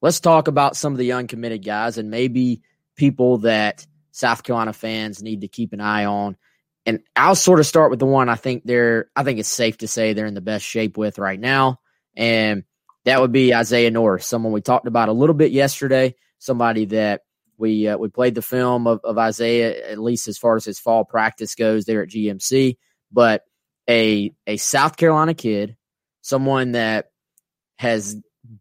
[0.02, 2.62] Let's talk about some of the uncommitted guys and maybe
[2.96, 6.38] people that South Carolina fans need to keep an eye on
[6.86, 9.78] and I'll sort of start with the one I think they're I think it's safe
[9.80, 11.80] to say they're in the best shape with right now.
[12.16, 12.64] And
[13.06, 17.22] that would be Isaiah Norris, someone we talked about a little bit yesterday, somebody that
[17.58, 20.80] we uh, we played the film of, of Isaiah at least as far as his
[20.80, 22.78] fall practice goes there at GMC,
[23.12, 23.44] but
[23.90, 25.78] a a South Carolina kid,
[26.22, 27.12] someone that
[27.78, 28.18] has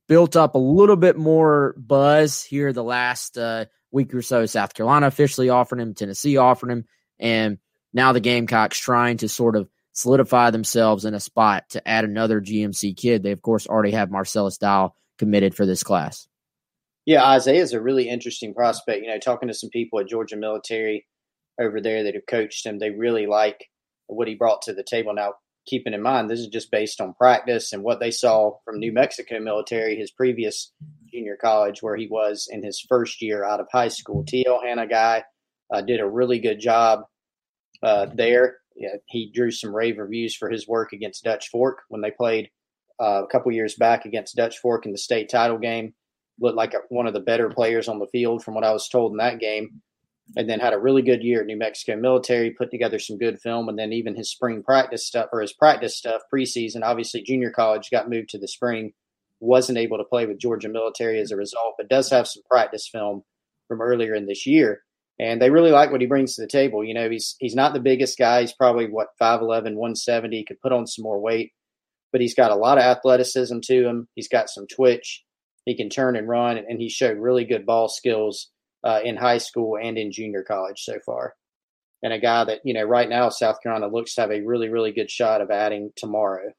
[0.08, 4.46] built up a little bit more buzz here the last uh, week or so.
[4.46, 6.84] South Carolina officially offered him, Tennessee offered him,
[7.18, 7.58] and
[7.94, 12.40] now the Gamecocks trying to sort of solidify themselves in a spot to add another
[12.40, 13.22] GMC kid.
[13.22, 16.26] They, of course, already have Marcellus Dial committed for this class.
[17.06, 19.02] Yeah, Isaiah is a really interesting prospect.
[19.02, 21.06] You know, talking to some people at Georgia Military
[21.60, 23.66] over there that have coached him, they really like
[24.06, 25.14] what he brought to the table.
[25.14, 25.34] Now,
[25.66, 28.92] keeping in mind, this is just based on practice and what they saw from New
[28.92, 30.72] Mexico Military, his previous
[31.12, 34.24] junior college, where he was in his first year out of high school.
[34.24, 34.60] T.L.
[34.64, 35.24] Hanna guy
[35.72, 37.04] uh, did a really good job
[37.84, 38.56] uh, there.
[38.76, 42.48] Yeah, he drew some rave reviews for his work against Dutch Fork when they played
[43.00, 45.94] uh, a couple years back against Dutch Fork in the state title game.
[46.40, 49.12] Looked like one of the better players on the field from what I was told
[49.12, 49.82] in that game.
[50.36, 53.38] And then had a really good year at New Mexico Military, put together some good
[53.40, 56.82] film, and then even his spring practice stuff or his practice stuff preseason.
[56.82, 58.94] Obviously, junior college got moved to the spring,
[59.38, 62.88] wasn't able to play with Georgia Military as a result, but does have some practice
[62.90, 63.22] film
[63.68, 64.83] from earlier in this year
[65.18, 66.84] and they really like what he brings to the table.
[66.84, 68.40] You know, he's he's not the biggest guy.
[68.40, 70.36] He's probably what 5'11", 170.
[70.36, 71.52] He could put on some more weight,
[72.12, 74.08] but he's got a lot of athleticism to him.
[74.14, 75.22] He's got some twitch.
[75.64, 78.50] He can turn and run, and he showed really good ball skills
[78.82, 81.34] uh, in high school and in junior college so far.
[82.02, 84.68] And a guy that you know right now South Carolina looks to have a really
[84.68, 86.52] really good shot of adding tomorrow.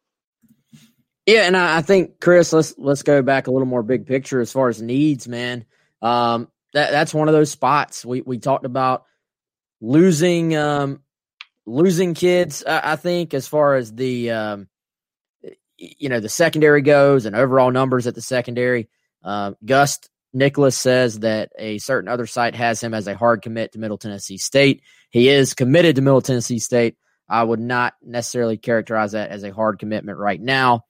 [1.25, 4.39] Yeah, and I, I think Chris, let's let's go back a little more big picture
[4.39, 5.65] as far as needs, man.
[6.01, 9.05] Um, that that's one of those spots we we talked about
[9.79, 11.01] losing um,
[11.65, 12.63] losing kids.
[12.67, 14.67] I think as far as the um,
[15.77, 18.89] you know the secondary goes and overall numbers at the secondary.
[19.23, 19.99] Uh, Gus
[20.33, 23.97] Nicholas says that a certain other site has him as a hard commit to Middle
[23.97, 24.83] Tennessee State.
[25.09, 26.97] He is committed to Middle Tennessee State.
[27.27, 30.83] I would not necessarily characterize that as a hard commitment right now.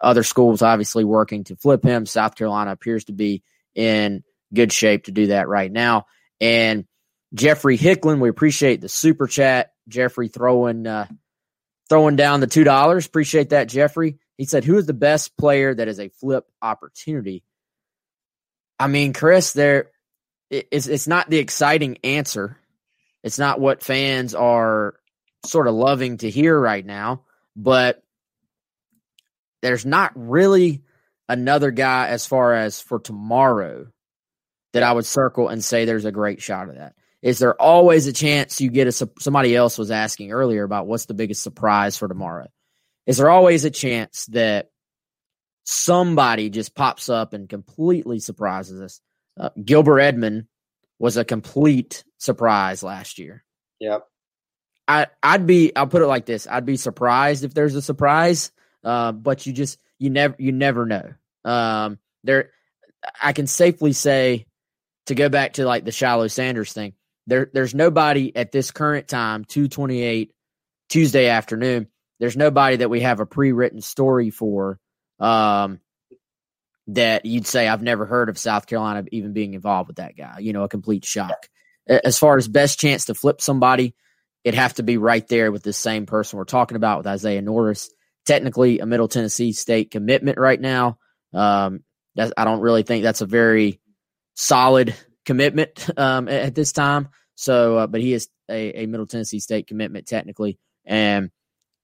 [0.00, 2.06] Other schools obviously working to flip him.
[2.06, 6.06] South Carolina appears to be in good shape to do that right now.
[6.40, 6.86] And
[7.34, 9.72] Jeffrey Hicklin, we appreciate the super chat.
[9.88, 11.06] Jeffrey throwing uh,
[11.88, 13.06] throwing down the two dollars.
[13.06, 14.18] Appreciate that, Jeffrey.
[14.36, 17.42] He said, "Who is the best player that is a flip opportunity?"
[18.78, 19.90] I mean, Chris, there
[20.50, 22.58] it's it's not the exciting answer.
[23.22, 24.94] It's not what fans are
[25.46, 27.22] sort of loving to hear right now,
[27.56, 28.02] but
[29.62, 30.82] there's not really
[31.28, 33.86] another guy as far as for tomorrow
[34.72, 36.94] that I would circle and say there's a great shot of that.
[37.22, 41.06] Is there always a chance you get a somebody else was asking earlier about what's
[41.06, 42.48] the biggest surprise for tomorrow?
[43.06, 44.70] Is there always a chance that
[45.64, 49.00] somebody just pops up and completely surprises us?
[49.38, 50.46] Uh, Gilbert Edmond
[50.98, 53.44] was a complete surprise last year.
[53.78, 54.06] Yep.
[54.88, 56.48] I I'd be I'll put it like this.
[56.50, 58.50] I'd be surprised if there's a surprise,
[58.82, 61.14] uh, but you just you never you never know.
[61.44, 62.50] Um, there,
[63.20, 64.46] I can safely say
[65.06, 66.94] to go back to like the Shiloh Sanders thing.
[67.26, 70.32] There, there's nobody at this current time, two twenty eight
[70.88, 71.88] Tuesday afternoon.
[72.18, 74.78] There's nobody that we have a pre written story for.
[75.18, 75.80] Um,
[76.88, 80.38] that you'd say I've never heard of South Carolina even being involved with that guy.
[80.40, 81.48] You know, a complete shock.
[81.86, 83.94] As far as best chance to flip somebody,
[84.44, 87.42] it'd have to be right there with the same person we're talking about with Isaiah
[87.42, 87.90] Norris.
[88.26, 90.98] Technically, a Middle Tennessee State commitment right now.
[91.32, 91.82] Um,
[92.16, 93.80] I don't really think that's a very
[94.34, 97.08] solid commitment um, at this time.
[97.34, 101.30] So, uh, but he is a, a, Middle Tennessee State commitment technically, and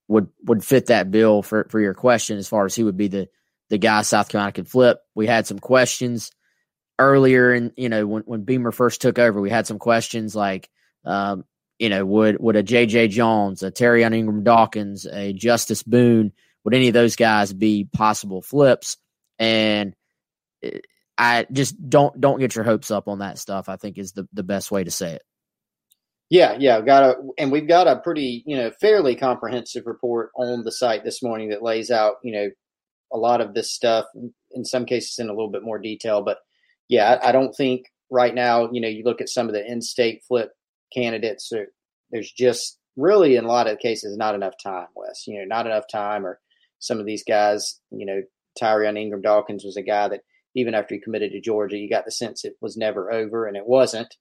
[0.06, 3.08] would would fit that bill for for your question as far as he would be
[3.08, 3.28] the
[3.70, 5.00] the guy South Carolina could flip.
[5.14, 6.30] We had some questions
[6.98, 10.68] earlier, and you know when when Beamer first took over, we had some questions like,
[11.04, 11.44] um,
[11.78, 13.08] you know, would would a J.J.
[13.08, 16.32] Jones, a Terrion Ingram Dawkins, a Justice Boone,
[16.64, 18.96] would any of those guys be possible flips?
[19.38, 19.94] And
[20.62, 20.80] eh,
[21.18, 23.68] I just don't don't get your hopes up on that stuff.
[23.68, 25.22] I think is the the best way to say it.
[26.30, 30.62] Yeah, yeah, got a and we've got a pretty, you know, fairly comprehensive report on
[30.62, 32.50] the site this morning that lays out, you know,
[33.12, 34.04] a lot of this stuff
[34.52, 36.22] in some cases in a little bit more detail.
[36.22, 36.38] But
[36.88, 39.66] yeah, I, I don't think right now, you know, you look at some of the
[39.66, 40.52] in-state flip
[40.94, 41.50] candidates,
[42.10, 45.26] there's just really in a lot of cases not enough time, Wes.
[45.26, 46.38] You know, not enough time, or
[46.78, 48.22] some of these guys, you know,
[48.60, 50.20] Terrion Ingram Dawkins was a guy that
[50.54, 53.56] even after he committed to Georgia, you got the sense it was never over, and
[53.56, 54.14] it wasn't.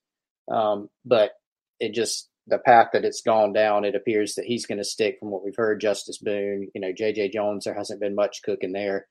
[0.50, 1.32] Um, but
[1.80, 5.18] it just the path that it's gone down, it appears that he's going to stick
[5.18, 5.80] from what we've heard.
[5.80, 7.30] Justice Boone, you know, J.J.
[7.30, 9.06] Jones, there hasn't been much cooking there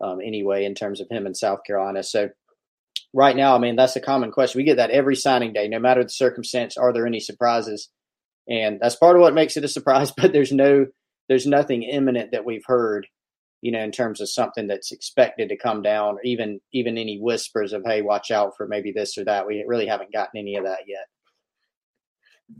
[0.00, 2.02] um, anyway in terms of him in South Carolina.
[2.02, 2.30] So
[3.14, 4.58] right now, I mean, that's a common question.
[4.58, 6.76] We get that every signing day, no matter the circumstance.
[6.76, 7.88] Are there any surprises?
[8.48, 10.12] And that's part of what makes it a surprise.
[10.16, 10.86] But there's no,
[11.28, 13.06] there's nothing imminent that we've heard,
[13.62, 17.18] you know, in terms of something that's expected to come down, or even even any
[17.18, 19.46] whispers of, hey, watch out for maybe this or that.
[19.46, 21.06] We really haven't gotten any of that yet.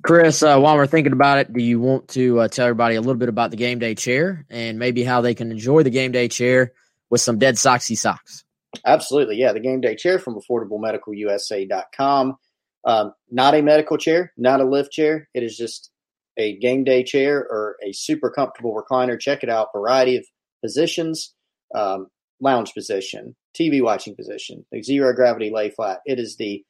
[0.02, 3.00] Chris, uh, while we're thinking about it, do you want to uh, tell everybody a
[3.00, 6.12] little bit about the game day chair and maybe how they can enjoy the game
[6.12, 6.72] day chair
[7.10, 8.44] with some dead soxy socks?
[8.84, 9.36] Absolutely.
[9.36, 9.52] Yeah.
[9.52, 12.36] The game day chair from affordablemedicalusa.com.
[12.84, 15.28] Um, not a medical chair, not a lift chair.
[15.34, 15.90] It is just
[16.38, 19.20] a game day chair or a super comfortable recliner.
[19.20, 19.68] Check it out.
[19.74, 20.24] Variety of
[20.62, 21.34] positions,
[21.74, 22.06] um,
[22.40, 26.00] lounge position, TV watching position, the zero gravity lay flat.
[26.06, 26.64] It is the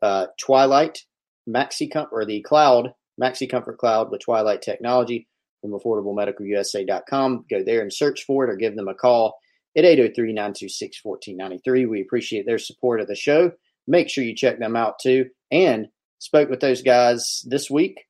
[0.00, 1.00] uh, Twilight
[1.48, 5.28] Maxi Com- or the Cloud Maxi Comfort Cloud with Twilight Technology
[5.60, 7.44] from AffordableMedicalUSA.com.
[7.48, 9.36] Go there and search for it, or give them a call
[9.76, 11.88] at 803-926-1493.
[11.88, 13.52] We appreciate their support of the show.
[13.86, 15.26] Make sure you check them out too.
[15.50, 18.04] And spoke with those guys this week.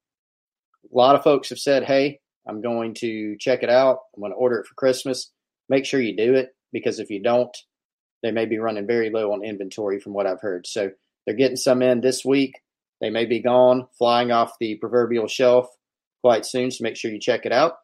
[0.93, 3.99] A lot of folks have said, "Hey, I'm going to check it out.
[4.15, 5.31] I'm going to order it for Christmas."
[5.69, 7.57] Make sure you do it because if you don't,
[8.23, 10.67] they may be running very low on inventory from what I've heard.
[10.67, 10.91] So
[11.25, 12.61] they're getting some in this week.
[13.01, 15.69] They may be gone, flying off the proverbial shelf
[16.23, 17.75] quite soon, so make sure you check it out.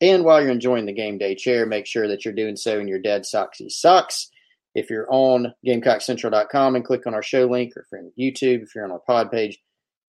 [0.00, 2.86] And while you're enjoying the game day chair, make sure that you're doing so in
[2.86, 4.30] your dead soxy socks.
[4.74, 8.62] If you're on GamecockCentral.com and click on our show link, or if you're on YouTube,
[8.62, 9.58] if you're on our pod page,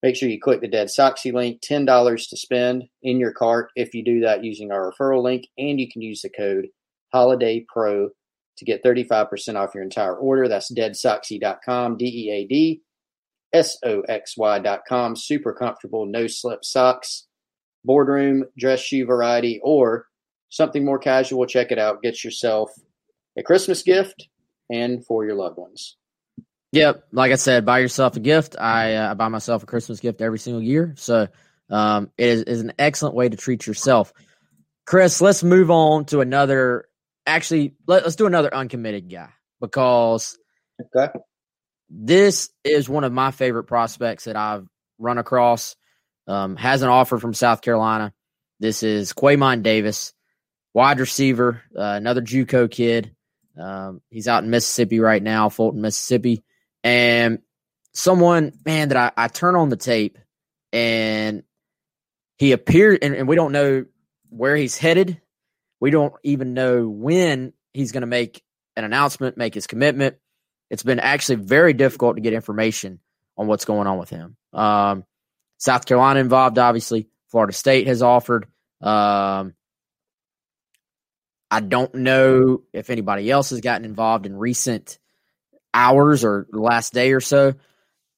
[0.04, 1.62] make sure you click the Dead Soxy link.
[1.62, 5.48] $10 to spend in your cart if you do that using our referral link.
[5.58, 6.68] And you can use the code
[7.12, 8.10] Holiday Pro
[8.58, 10.48] to get 35% off your entire order.
[10.48, 12.82] That's deadsoxy.com, D E A D
[13.54, 15.16] S O X Y.com.
[15.16, 17.28] Super comfortable, no slip socks,
[17.84, 20.06] boardroom, dress shoe variety, or
[20.50, 21.46] something more casual.
[21.46, 22.02] Check it out.
[22.02, 22.72] Get yourself
[23.38, 24.28] a Christmas gift
[24.70, 25.98] and for your loved ones.
[26.72, 28.56] Yep, like I said, buy yourself a gift.
[28.60, 31.28] I, uh, buy myself a Christmas gift every single year, so
[31.70, 34.14] um, it is, is an excellent way to treat yourself.
[34.86, 36.86] Chris, let's move on to another.
[37.26, 39.30] Actually, let, us do another uncommitted guy
[39.60, 40.38] because
[40.96, 41.12] okay
[41.90, 45.76] this is one of my favorite prospects that I've run across
[46.28, 48.14] um, has an offer from South Carolina.
[48.60, 50.14] This is Quamon Davis,
[50.74, 53.16] wide receiver, uh, another JUCO kid.
[53.60, 56.44] Um, he's out in Mississippi right now, Fulton, Mississippi,
[56.84, 57.40] and
[57.94, 60.18] someone, man, that I, I turn on the tape
[60.72, 61.44] and
[62.38, 63.86] he appeared, and, and we don't know
[64.30, 65.20] where he's headed.
[65.80, 68.44] We don't even know when he's going to make
[68.76, 70.18] an announcement, make his commitment.
[70.70, 73.00] It's been actually very difficult to get information
[73.38, 74.38] on what's going on with him.
[74.54, 75.04] Um,
[75.58, 77.10] South Carolina involved, obviously.
[77.30, 78.46] Florida State has offered.
[78.82, 79.54] Um,
[81.52, 85.00] I don't know if anybody else has gotten involved in recent
[85.74, 87.56] hours or last day or so,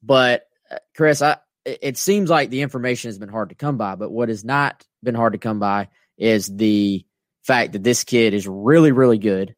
[0.03, 3.95] but uh, Chris, I, it seems like the information has been hard to come by.
[3.95, 7.05] But what has not been hard to come by is the
[7.43, 9.55] fact that this kid is really, really good.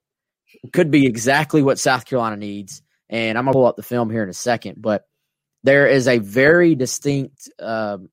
[0.71, 2.81] Could be exactly what South Carolina needs.
[3.09, 5.05] And I'm gonna pull up the film here in a second, but
[5.63, 8.09] there is a very distinct um,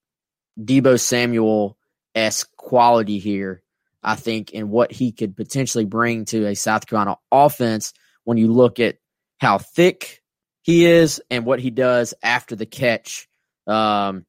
[0.59, 1.77] Deebo Samuel
[2.13, 3.63] s quality here,
[4.03, 8.51] I think, in what he could potentially bring to a South Carolina offense when you
[8.51, 8.97] look at
[9.41, 10.21] how thick
[10.61, 13.27] he is and what he does after the catch.
[13.67, 14.25] Um,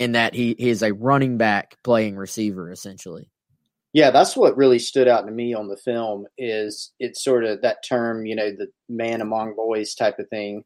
[0.00, 3.30] in that he, he is a running back playing receiver essentially.
[3.92, 7.62] Yeah, that's what really stood out to me on the film is it's sort of
[7.62, 10.64] that term, you know, the man among boys type of thing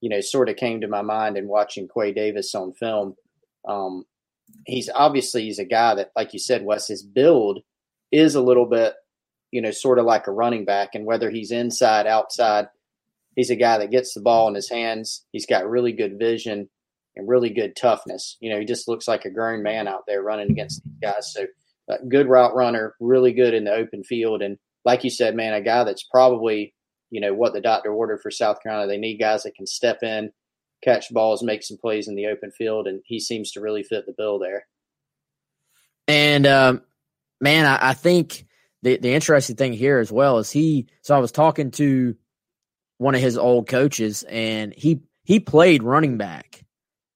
[0.00, 3.14] you know, sort of came to my mind in watching Quay Davis on film.
[3.66, 4.04] Um,
[4.66, 7.60] he's obviously he's a guy that, like you said, Wes, his build
[8.12, 8.94] is a little bit,
[9.50, 12.68] you know, sort of like a running back, and whether he's inside, outside,
[13.36, 15.24] he's a guy that gets the ball in his hands.
[15.30, 16.68] He's got really good vision
[17.14, 18.36] and really good toughness.
[18.40, 21.32] You know, he just looks like a grown man out there running against these guys.
[21.32, 21.46] So,
[21.88, 25.54] uh, good route runner, really good in the open field, and like you said, man,
[25.54, 26.74] a guy that's probably
[27.10, 28.88] you know what the doctor ordered for South Carolina.
[28.88, 30.32] They need guys that can step in,
[30.82, 34.04] catch balls, make some plays in the open field, and he seems to really fit
[34.06, 34.66] the bill there.
[36.08, 36.82] And um,
[37.40, 38.46] man, I, I think
[38.82, 40.88] the the interesting thing here as well is he.
[41.02, 42.16] So I was talking to
[42.98, 46.64] one of his old coaches, and he he played running back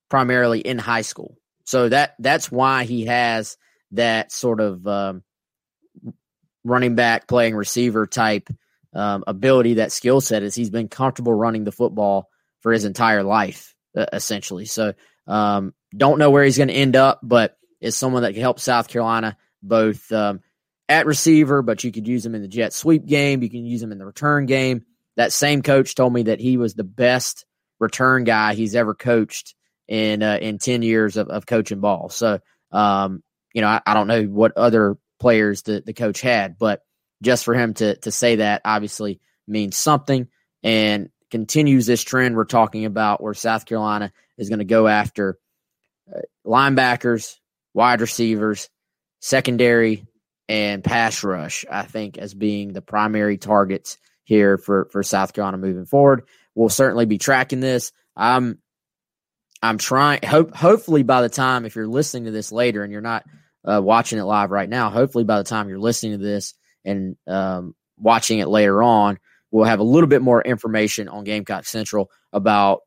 [0.08, 1.36] primarily in high school.
[1.64, 3.56] So that that's why he has
[3.92, 5.22] that sort of um,
[6.64, 8.48] running back playing receiver type
[8.92, 12.28] um, ability, that skill set, is he's been comfortable running the football
[12.60, 14.66] for his entire life, uh, essentially.
[14.66, 14.94] So,
[15.26, 18.60] um, don't know where he's going to end up, but is someone that can help
[18.60, 20.40] South Carolina both um,
[20.88, 23.42] at receiver, but you could use him in the jet sweep game.
[23.42, 24.84] You can use him in the return game.
[25.20, 27.44] That same coach told me that he was the best
[27.78, 29.54] return guy he's ever coached
[29.86, 32.08] in uh, in ten years of, of coaching ball.
[32.08, 32.38] So,
[32.72, 36.80] um, you know, I, I, don't know what other players the, the coach had, but
[37.22, 40.26] just for him to to say that obviously means something
[40.62, 45.38] and continues this trend we're talking about where South Carolina is going to go after
[46.10, 47.36] uh, linebackers,
[47.74, 48.70] wide receivers,
[49.20, 50.06] secondary,
[50.48, 51.66] and pass rush.
[51.70, 53.98] I think as being the primary targets
[54.30, 56.22] here for for South Carolina moving forward.
[56.54, 57.90] We'll certainly be tracking this.
[58.16, 58.60] I'm
[59.60, 60.20] I'm trying.
[60.24, 63.24] Hope hopefully by the time if you're listening to this later and you're not
[63.64, 67.16] uh, watching it live right now, hopefully by the time you're listening to this, and
[67.26, 69.18] um, watching it later on,
[69.50, 72.82] we'll have a little bit more information on Gamecock Central about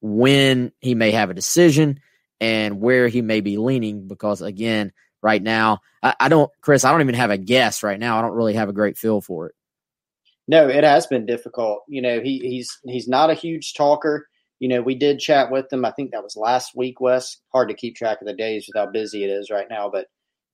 [0.00, 2.00] when he may have a decision
[2.40, 4.08] and where he may be leaning.
[4.08, 8.00] Because again, right now, I, I don't, Chris, I don't even have a guess right
[8.00, 8.18] now.
[8.18, 9.54] I don't really have a great feel for it.
[10.48, 11.80] No, it has been difficult.
[11.88, 14.26] You know, he, he's he's not a huge talker.
[14.58, 15.84] You know, we did chat with him.
[15.84, 17.36] I think that was last week, Wes.
[17.52, 20.06] Hard to keep track of the days with how busy it is right now, but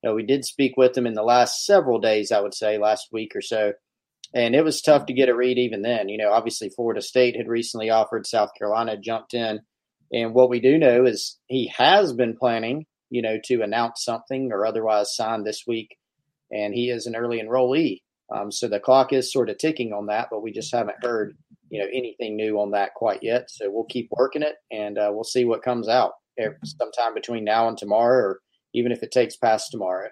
[0.03, 2.77] you know, we did speak with him in the last several days, I would say,
[2.77, 3.73] last week or so.
[4.33, 6.09] And it was tough to get a read even then.
[6.09, 9.61] You know, obviously Florida State had recently offered, South Carolina jumped in.
[10.11, 14.51] And what we do know is he has been planning, you know, to announce something
[14.51, 15.97] or otherwise sign this week.
[16.51, 18.01] And he is an early enrollee.
[18.33, 21.37] Um, so the clock is sort of ticking on that, but we just haven't heard,
[21.69, 23.49] you know, anything new on that quite yet.
[23.49, 26.13] So we'll keep working it and uh, we'll see what comes out
[26.63, 28.39] sometime between now and tomorrow or
[28.73, 30.09] even if it takes past tomorrow.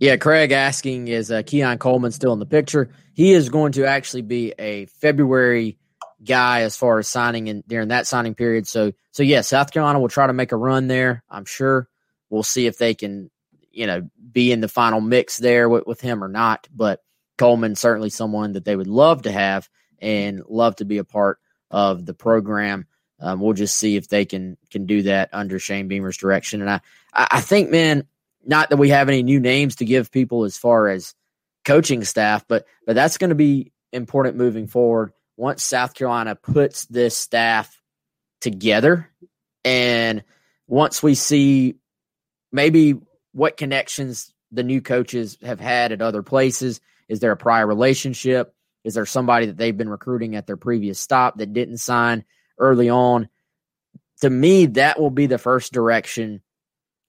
[0.00, 2.90] Yeah, Craig asking is uh, Keon Coleman still in the picture?
[3.14, 5.76] He is going to actually be a February
[6.24, 8.66] guy as far as signing in during that signing period.
[8.66, 11.24] So, so yeah, South Carolina will try to make a run there.
[11.28, 11.88] I'm sure
[12.30, 13.30] we'll see if they can,
[13.72, 16.68] you know, be in the final mix there with, with him or not.
[16.72, 17.00] But
[17.38, 19.68] Coleman certainly someone that they would love to have
[20.00, 21.38] and love to be a part
[21.70, 22.86] of the program.
[23.20, 26.60] Um, we'll just see if they can can do that under Shane Beamer's direction.
[26.60, 26.80] And I
[27.12, 28.06] I think, man,
[28.44, 31.14] not that we have any new names to give people as far as
[31.64, 36.86] coaching staff, but but that's going to be important moving forward once South Carolina puts
[36.86, 37.80] this staff
[38.40, 39.10] together.
[39.64, 40.24] And
[40.66, 41.76] once we see
[42.52, 43.00] maybe
[43.32, 48.54] what connections the new coaches have had at other places, is there a prior relationship?
[48.84, 52.24] Is there somebody that they've been recruiting at their previous stop that didn't sign
[52.58, 53.28] early on?
[54.20, 56.42] To me, that will be the first direction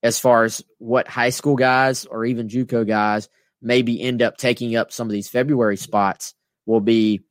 [0.01, 3.29] as far as what high school guys or even JUCO guys
[3.61, 6.33] maybe end up taking up some of these February spots
[6.65, 7.21] will be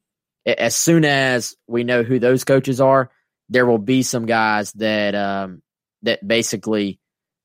[0.45, 3.11] as soon as we know who those coaches are,
[3.49, 5.63] there will be some guys that um,
[6.03, 7.01] that basically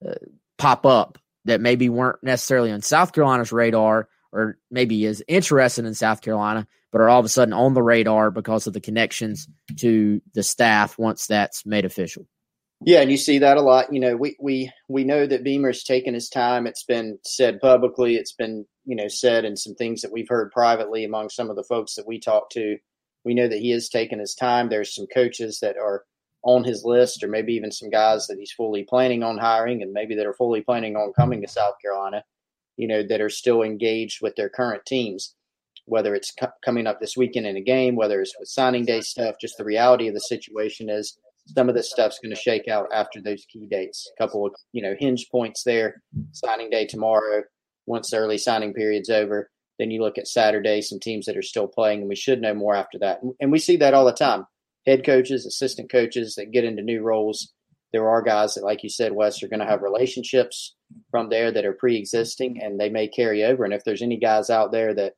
[0.05, 0.13] uh,
[0.57, 5.93] pop up that maybe weren't necessarily on South Carolina's radar or maybe is interested in
[5.93, 9.47] South Carolina, but are all of a sudden on the radar because of the connections
[9.77, 12.27] to the staff once that's made official.
[12.85, 13.93] Yeah, and you see that a lot.
[13.93, 16.67] You know, we we we know that Beamer's taken his time.
[16.67, 18.15] It's been said publicly.
[18.15, 21.55] It's been you know said in some things that we've heard privately among some of
[21.55, 22.77] the folks that we talk to.
[23.23, 24.67] We know that he has taken his time.
[24.67, 26.03] There's some coaches that are
[26.43, 29.93] on his list, or maybe even some guys that he's fully planning on hiring, and
[29.93, 32.23] maybe that are fully planning on coming to South Carolina.
[32.77, 35.35] You know, that are still engaged with their current teams,
[35.85, 39.35] whether it's coming up this weekend in a game, whether it's with signing day stuff.
[39.39, 41.17] Just the reality of the situation is
[41.47, 44.09] some of this stuff's going to shake out after those key dates.
[44.17, 46.01] A couple of you know hinge points there.
[46.31, 47.43] Signing day tomorrow.
[47.85, 50.81] Once the early signing period's over, then you look at Saturday.
[50.81, 53.21] Some teams that are still playing, and we should know more after that.
[53.39, 54.45] And we see that all the time.
[54.85, 57.53] Head coaches, assistant coaches that get into new roles.
[57.91, 60.75] There are guys that, like you said, Wes, are going to have relationships
[61.11, 63.63] from there that are pre-existing, and they may carry over.
[63.65, 65.13] And if there's any guys out there that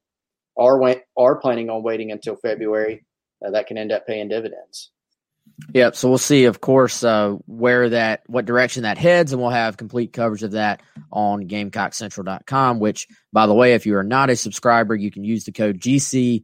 [0.57, 0.81] are
[1.17, 3.05] are planning on waiting until February,
[3.45, 4.91] uh, that can end up paying dividends.
[5.73, 5.95] Yep.
[5.95, 9.77] So we'll see, of course, uh, where that, what direction that heads, and we'll have
[9.77, 12.79] complete coverage of that on GamecockCentral.com.
[12.79, 15.79] Which, by the way, if you are not a subscriber, you can use the code
[15.79, 16.43] GCNSD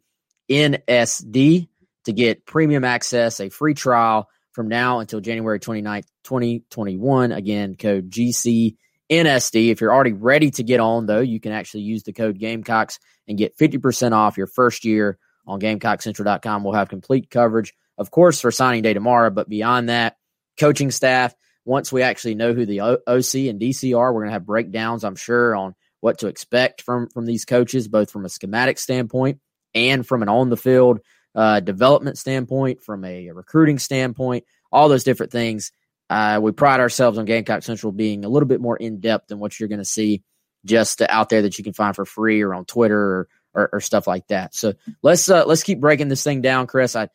[2.06, 7.32] to get premium access, a free trial from now until January 29th, 2021.
[7.32, 8.76] Again, code GCNSD.
[9.12, 13.00] If you're already ready to get on, though, you can actually use the code Gamecocks
[13.28, 16.64] and get 50% off your first year on GamecockCentral.com.
[16.64, 19.30] We'll have complete coverage of course, for signing day tomorrow.
[19.30, 20.18] But beyond that,
[20.60, 21.36] coaching staff,
[21.66, 25.04] once we actually know who the OC and DC are, we're going to have breakdowns,
[25.04, 29.40] I'm sure, on what to expect from from these coaches, both from a schematic standpoint
[29.76, 31.00] and from an on the field
[31.36, 35.72] uh, development standpoint, from a, a, recruiting standpoint, all those different things.
[36.12, 39.40] Uh, we pride ourselves on Gamecock Central being a little bit more in depth than
[39.40, 40.24] what you're going to see
[40.66, 43.80] just out there that you can find for free or on Twitter or, or, or
[43.80, 44.54] stuff like that.
[44.54, 46.98] So let's uh, let's keep breaking this thing down, Chris.
[46.98, 47.08] I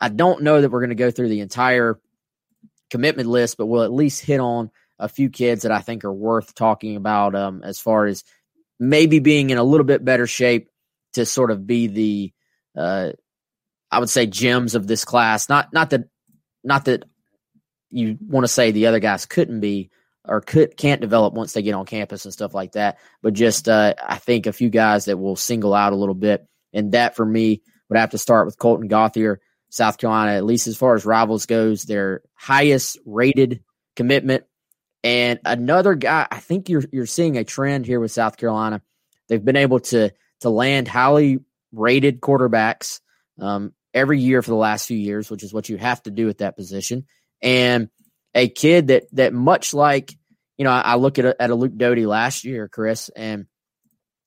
[0.00, 2.00] I don't know that we're going to go through the entire
[2.88, 6.12] commitment list, but we'll at least hit on a few kids that I think are
[6.12, 8.24] worth talking about um, as far as
[8.78, 10.70] maybe being in a little bit better shape
[11.12, 12.32] to sort of be the,
[12.74, 13.10] uh,
[13.90, 15.50] I would say, gems of this class.
[15.50, 16.04] Not not that
[16.64, 17.04] not that
[17.90, 19.90] you want to say the other guys couldn't be
[20.24, 23.68] or could can't develop once they get on campus and stuff like that, but just
[23.68, 27.16] uh, I think a few guys that will single out a little bit, and that
[27.16, 29.40] for me would have to start with Colton Gauthier.
[29.72, 33.62] South Carolina, at least as far as rivals goes, their highest rated
[33.94, 34.44] commitment.
[35.02, 38.82] And another guy, I think you're you're seeing a trend here with South Carolina.
[39.28, 40.10] They've been able to
[40.40, 41.38] to land highly
[41.72, 43.00] rated quarterbacks
[43.40, 46.28] um, every year for the last few years, which is what you have to do
[46.28, 47.06] at that position.
[47.42, 47.88] And
[48.34, 50.14] a kid that that much like
[50.56, 53.46] you know, I, I look at a, at a Luke Doty last year, Chris, and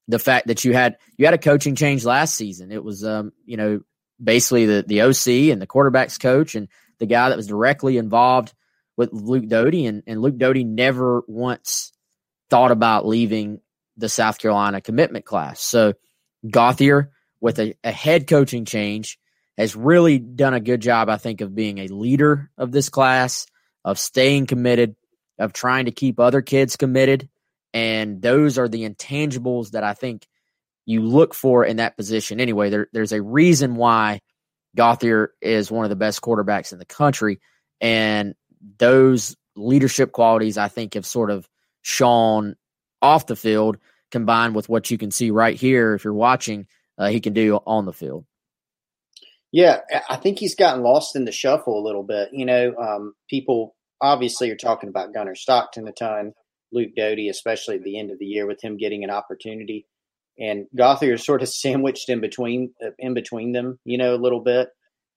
[0.07, 2.72] the fact that you had you had a coaching change last season.
[2.72, 3.82] It was um, you know,
[4.22, 6.68] basically the, the OC and the quarterback's coach and
[6.99, 8.53] the guy that was directly involved
[8.97, 9.86] with Luke Doty.
[9.86, 11.91] And, and Luke Doty never once
[12.49, 13.59] thought about leaving
[13.97, 15.61] the South Carolina commitment class.
[15.61, 15.93] So
[16.49, 19.20] Gauthier, with a, a head coaching change,
[19.57, 23.45] has really done a good job, I think, of being a leader of this class,
[23.85, 24.95] of staying committed,
[25.37, 27.29] of trying to keep other kids committed.
[27.73, 30.27] And those are the intangibles that I think
[30.85, 32.69] you look for in that position anyway.
[32.69, 34.19] There, there's a reason why
[34.75, 37.39] Gauthier is one of the best quarterbacks in the country.
[37.79, 38.35] And
[38.77, 41.47] those leadership qualities, I think, have sort of
[41.81, 42.55] shone
[43.01, 43.77] off the field
[44.11, 47.59] combined with what you can see right here if you're watching, uh, he can do
[47.65, 48.25] on the field.
[49.53, 49.79] Yeah,
[50.09, 52.29] I think he's gotten lost in the shuffle a little bit.
[52.33, 56.33] You know, um, people obviously are talking about Gunnar Stockton a ton,
[56.73, 59.85] Luke Doty, especially at the end of the year with him getting an opportunity
[60.39, 64.17] and Gauthier is sort of sandwiched in between uh, in between them, you know, a
[64.17, 64.69] little bit.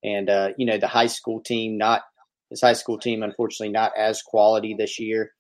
[0.05, 2.03] And uh, you know, the high school team not
[2.51, 5.33] his high school team, unfortunately, not as quality this year.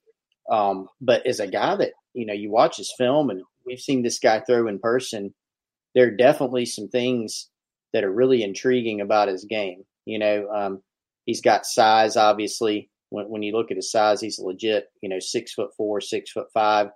[0.51, 4.03] Um, but as a guy that you know, you watch his film, and we've seen
[4.03, 5.34] this guy throw in person.
[5.94, 7.49] There are definitely some things
[7.97, 9.82] that are really intriguing about his game.
[10.05, 10.82] You know, um,
[11.24, 12.90] he's got size, obviously.
[13.09, 16.30] when, when you look at his size, he's legit, you know, six foot four, six
[16.30, 16.88] foot five.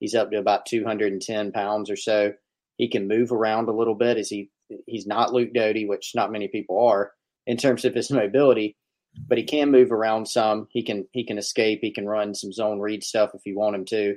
[0.00, 2.32] He's up to about 210 pounds or so.
[2.78, 4.48] He can move around a little bit as he
[4.86, 7.12] he's not Luke Doty, which not many people are
[7.46, 8.78] in terms of his mobility,
[9.28, 10.68] but he can move around some.
[10.70, 11.80] He can he can escape.
[11.82, 14.14] He can run some zone read stuff if you want him to,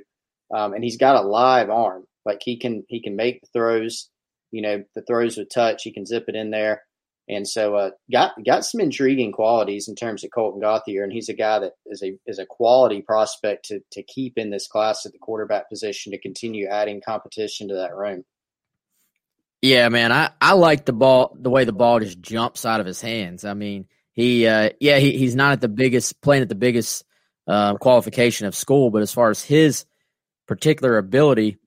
[0.54, 2.04] um, and he's got a live arm.
[2.24, 4.08] Like he can he can make throws.
[4.50, 5.82] You know the throws with touch.
[5.82, 6.82] He can zip it in there.
[7.30, 11.28] And so uh, got got some intriguing qualities in terms of Colton Gauthier, and he's
[11.28, 15.06] a guy that is a is a quality prospect to to keep in this class
[15.06, 18.24] at the quarterback position to continue adding competition to that room.
[19.62, 22.86] Yeah, man, I I like the ball the way the ball just jumps out of
[22.86, 23.44] his hands.
[23.44, 27.04] I mean, he uh, yeah he, he's not at the biggest playing at the biggest
[27.46, 29.84] uh, qualification of school, but as far as his
[30.48, 31.58] particular ability,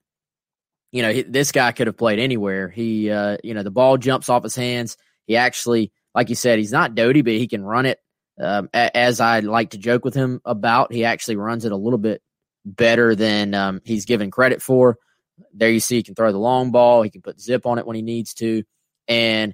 [0.93, 2.69] you know, this guy could have played anywhere.
[2.69, 6.59] He uh, you know the ball jumps off his hands he actually, like you said,
[6.59, 7.99] he's not Doty, but he can run it.
[8.39, 11.99] Um, as I like to joke with him about, he actually runs it a little
[11.99, 12.21] bit
[12.65, 14.97] better than um, he's given credit for.
[15.53, 17.03] There you see, he can throw the long ball.
[17.03, 18.63] He can put zip on it when he needs to,
[19.07, 19.53] and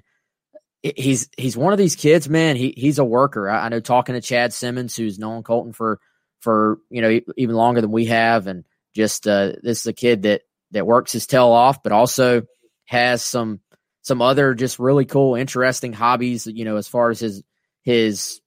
[0.82, 2.56] he's he's one of these kids, man.
[2.56, 3.48] He he's a worker.
[3.48, 6.00] I, I know talking to Chad Simmons, who's known Colton for
[6.40, 8.64] for you know even longer than we have, and
[8.94, 12.42] just uh, this is a kid that that works his tail off, but also
[12.86, 13.60] has some
[14.02, 16.46] some other just really cool, interesting hobbies.
[16.46, 17.42] You know, as far as his
[17.82, 18.40] his,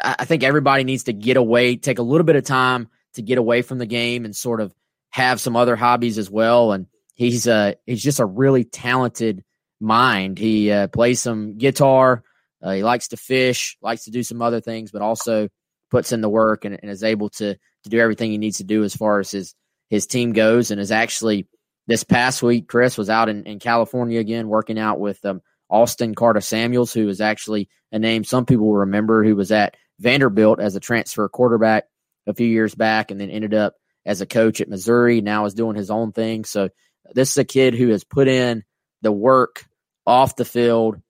[0.00, 3.38] I think everybody needs to get away, take a little bit of time to get
[3.38, 4.74] away from the game and sort of
[5.10, 6.72] have some other hobbies as well.
[6.72, 9.44] And he's uh he's just a really talented
[9.80, 10.38] mind.
[10.38, 12.22] He uh, plays some guitar.
[12.62, 15.48] Uh, he likes to fish, likes to do some other things, but also
[15.90, 18.64] puts in the work and, and is able to to do everything he needs to
[18.64, 19.54] do as far as his
[19.90, 21.46] his team goes, and is actually
[21.86, 26.14] this past week, Chris was out in, in California again, working out with um, Austin
[26.14, 30.76] Carta-Samuels, who is actually a name some people will remember, who was at Vanderbilt as
[30.76, 31.84] a transfer quarterback
[32.26, 33.74] a few years back and then ended up
[34.06, 35.20] as a coach at Missouri.
[35.20, 36.44] Now is doing his own thing.
[36.44, 36.70] So
[37.12, 38.64] this is a kid who has put in
[39.02, 39.64] the work
[40.06, 41.00] off the field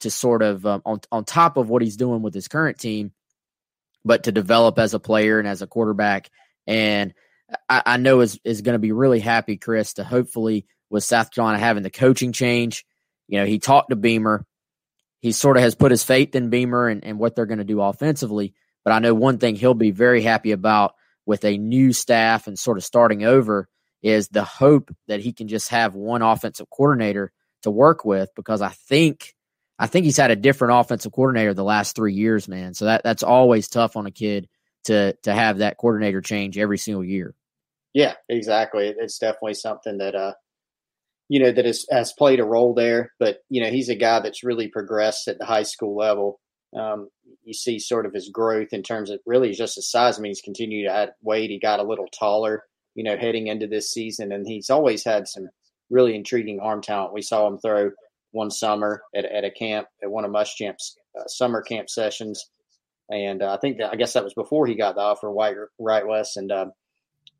[0.00, 3.12] to sort of um, on on top of what he's doing with his current team,
[4.04, 6.30] but to develop as a player and as a quarterback.
[6.66, 7.12] And
[7.68, 11.30] I, I know is is going to be really happy, Chris, to hopefully with South
[11.30, 12.84] Carolina having the coaching change.
[13.28, 14.46] You know, he talked to Beamer.
[15.20, 17.64] He sort of has put his faith in Beamer and, and what they're going to
[17.64, 18.54] do offensively.
[18.84, 20.94] But I know one thing he'll be very happy about
[21.26, 23.68] with a new staff and sort of starting over
[24.02, 27.32] is the hope that he can just have one offensive coordinator
[27.62, 29.34] to work with because I think
[29.78, 32.74] I think he's had a different offensive coordinator the last three years, man.
[32.74, 34.48] So that that's always tough on a kid
[34.84, 37.34] to to have that coordinator change every single year.
[37.94, 38.92] Yeah, exactly.
[38.96, 40.34] It's definitely something that uh
[41.28, 43.12] you know that has, has played a role there.
[43.18, 46.40] But you know, he's a guy that's really progressed at the high school level.
[46.78, 47.08] Um,
[47.44, 50.18] you see sort of his growth in terms of really just his size.
[50.18, 51.50] I mean, he's continued to add weight.
[51.50, 52.64] He got a little taller,
[52.94, 55.48] you know, heading into this season, and he's always had some
[55.90, 57.12] really intriguing arm talent.
[57.14, 57.90] We saw him throw
[58.32, 62.44] one summer at, at a camp at one of Muschamp's uh, summer camp sessions,
[63.10, 65.56] and uh, I think that I guess that was before he got the offer, White
[65.78, 66.66] Right West, and uh,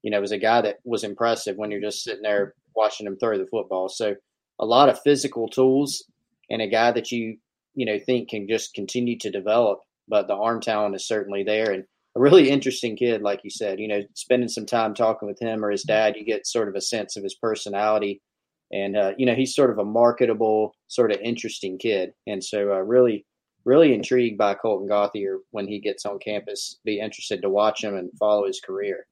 [0.03, 3.16] you know, was a guy that was impressive when you're just sitting there watching him
[3.16, 3.88] throw the football.
[3.88, 4.14] So
[4.59, 6.05] a lot of physical tools
[6.48, 7.36] and a guy that you,
[7.74, 11.72] you know, think can just continue to develop, but the arm talent is certainly there.
[11.72, 11.84] And
[12.16, 15.64] a really interesting kid, like you said, you know, spending some time talking with him
[15.64, 18.20] or his dad, you get sort of a sense of his personality.
[18.72, 22.12] And, uh, you know, he's sort of a marketable, sort of interesting kid.
[22.26, 23.26] And so, uh, really,
[23.64, 26.78] really intrigued by Colton Gauthier when he gets on campus.
[26.84, 29.07] Be interested to watch him and follow his career.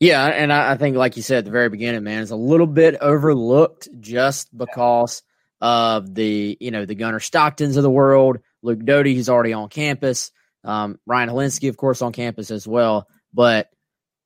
[0.00, 2.36] Yeah, and I, I, think, like you said at the very beginning, man, it's a
[2.36, 5.22] little bit overlooked just because
[5.60, 8.38] of the you know the Gunnar Stocktons of the world.
[8.62, 10.32] Luke Doty, he's already on campus.
[10.64, 13.08] Um, Ryan Hilinski, of course, on campus as well.
[13.32, 13.68] But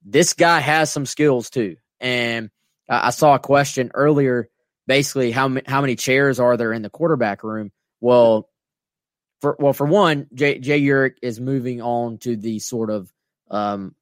[0.05, 1.77] this guy has some skills too.
[2.01, 2.51] And
[2.89, 4.49] I, I saw a question earlier,
[4.87, 7.73] basically how how many chairs are there in the quarterback room?
[8.01, 8.49] Well,
[9.41, 13.13] for well for one, Jay, Jay Urich is moving on to the sort of
[13.51, 13.97] um,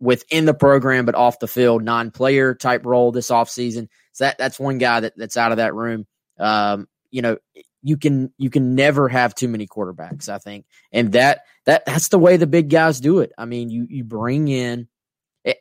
[0.00, 3.88] within the program but off the field, non-player type role this offseason.
[4.12, 6.06] So that that's one guy that, that's out of that room.
[6.38, 7.38] Um, you know,
[7.82, 10.66] you can you can never have too many quarterbacks, I think.
[10.92, 13.32] And that that that's the way the big guys do it.
[13.38, 14.88] I mean, you you bring in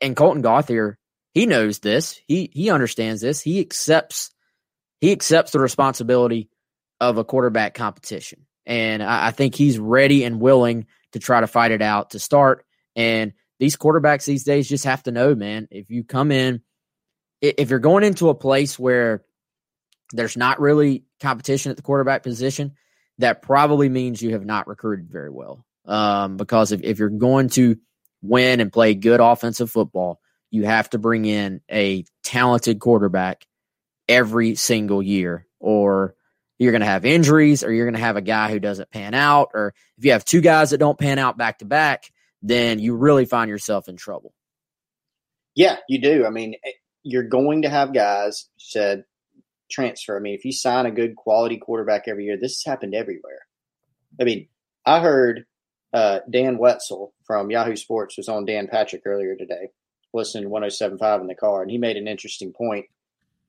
[0.01, 0.97] and Colton Gauthier,
[1.33, 2.19] he knows this.
[2.27, 3.41] He he understands this.
[3.41, 4.31] He accepts
[5.01, 6.49] he accepts the responsibility
[6.99, 8.45] of a quarterback competition.
[8.65, 12.19] And I, I think he's ready and willing to try to fight it out to
[12.19, 12.65] start.
[12.95, 16.61] And these quarterbacks these days just have to know, man, if you come in,
[17.41, 19.23] if you're going into a place where
[20.11, 22.73] there's not really competition at the quarterback position,
[23.19, 25.65] that probably means you have not recruited very well.
[25.85, 27.77] Um, because if, if you're going to
[28.21, 30.19] win and play good offensive football,
[30.51, 33.45] you have to bring in a talented quarterback
[34.07, 36.15] every single year, or
[36.57, 39.13] you're going to have injuries, or you're going to have a guy who doesn't pan
[39.13, 42.79] out, or if you have two guys that don't pan out back to back, then
[42.79, 44.33] you really find yourself in trouble.
[45.55, 46.25] Yeah, you do.
[46.25, 46.71] I mean, eh,
[47.03, 49.05] you're going to have guys said
[49.69, 50.17] transfer.
[50.17, 53.45] I mean, if you sign a good quality quarterback every year, this has happened everywhere.
[54.19, 54.47] I mean,
[54.85, 55.45] I heard
[55.93, 59.69] uh, Dan Wetzel from Yahoo Sports was on Dan Patrick earlier today,
[60.13, 62.85] listening to 1075 in the car, and he made an interesting point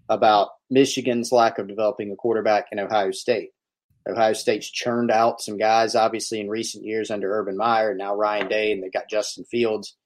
[0.09, 3.51] about Michigan's lack of developing a quarterback in Ohio State.
[4.09, 8.49] Ohio State's churned out some guys, obviously, in recent years under Urban Meyer, now Ryan
[8.49, 9.97] Day, and they got Justin Fields.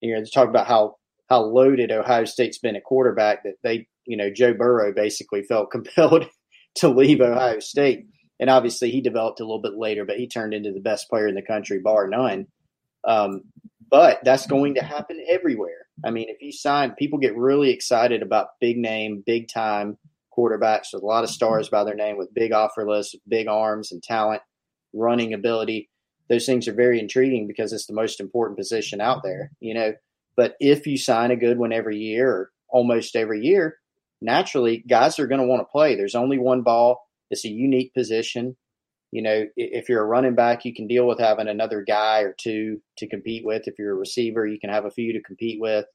[0.00, 0.96] You know, to talk about how
[1.28, 5.70] how loaded Ohio State's been at quarterback that they, you know, Joe Burrow basically felt
[5.72, 6.28] compelled
[6.76, 8.06] to leave Ohio State.
[8.38, 11.26] And obviously, he developed a little bit later, but he turned into the best player
[11.26, 12.46] in the country, bar none.
[13.06, 13.42] Um,
[13.90, 15.86] but that's going to happen everywhere.
[16.04, 19.96] I mean, if you sign, people get really excited about big name, big time
[20.36, 23.92] quarterbacks with a lot of stars by their name, with big offer lists, big arms
[23.92, 24.42] and talent,
[24.92, 25.88] running ability.
[26.28, 29.94] Those things are very intriguing because it's the most important position out there, you know.
[30.36, 33.78] But if you sign a good one every year or almost every year,
[34.20, 35.94] naturally guys are going to want to play.
[35.94, 37.08] There's only one ball.
[37.30, 38.56] It's a unique position.
[39.12, 42.34] You know, if you're a running back, you can deal with having another guy or
[42.36, 43.66] two to compete with.
[43.66, 45.86] If you're a receiver, you can have a few to compete with,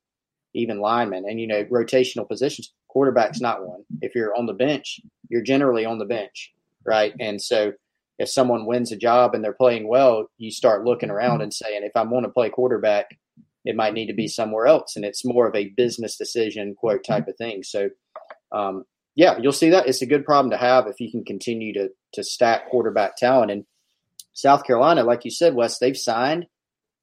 [0.54, 1.26] even linemen.
[1.28, 3.84] And, you know, rotational positions, quarterback's not one.
[4.02, 5.00] If you're on the bench,
[5.30, 6.54] you're generally on the bench,
[6.86, 7.14] right?
[7.20, 7.74] And so
[8.20, 11.84] if someone wins a job and they're playing well, you start looking around and saying,
[11.84, 13.18] if I want to play quarterback,
[13.66, 14.96] it might need to be somewhere else.
[14.96, 17.64] And it's more of a business decision, quote, type of thing.
[17.64, 17.90] So,
[18.52, 18.86] um,
[19.16, 21.90] yeah, you'll see that it's a good problem to have if you can continue to
[22.14, 23.52] to stack quarterback talent.
[23.52, 23.66] And
[24.34, 26.48] South Carolina, like you said, Wes, they've signed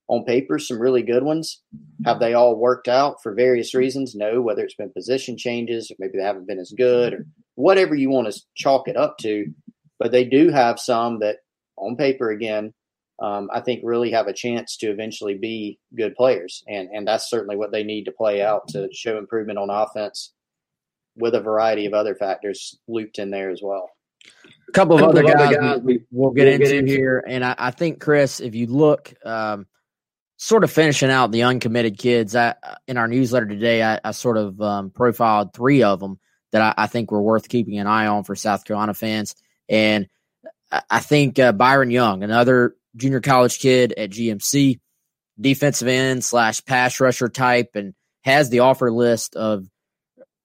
[0.08, 1.62] on paper some really good ones.
[2.04, 4.14] Have they all worked out for various reasons?
[4.14, 7.94] No, whether it's been position changes or maybe they haven't been as good or whatever
[7.94, 9.46] you want to chalk it up to.
[9.98, 11.38] But they do have some that
[11.76, 12.72] on paper again,
[13.20, 16.62] um, I think really have a chance to eventually be good players.
[16.66, 20.32] And and that's certainly what they need to play out to show improvement on offense
[21.16, 23.90] with a variety of other factors looped in there as well.
[24.68, 27.24] A couple of other guys, guys we, will get, we'll into, get into here.
[27.26, 29.66] And I, I, think, Chris, if you look, um,
[30.38, 32.54] sort of finishing out the uncommitted kids, I,
[32.86, 36.18] in our newsletter today, I, I sort of um, profiled three of them
[36.52, 39.34] that I, I, think were worth keeping an eye on for South Carolina fans.
[39.68, 40.06] And
[40.88, 44.78] I think uh, Byron Young, another junior college kid at GMC,
[45.40, 49.66] defensive end slash pass rusher type, and has the offer list of,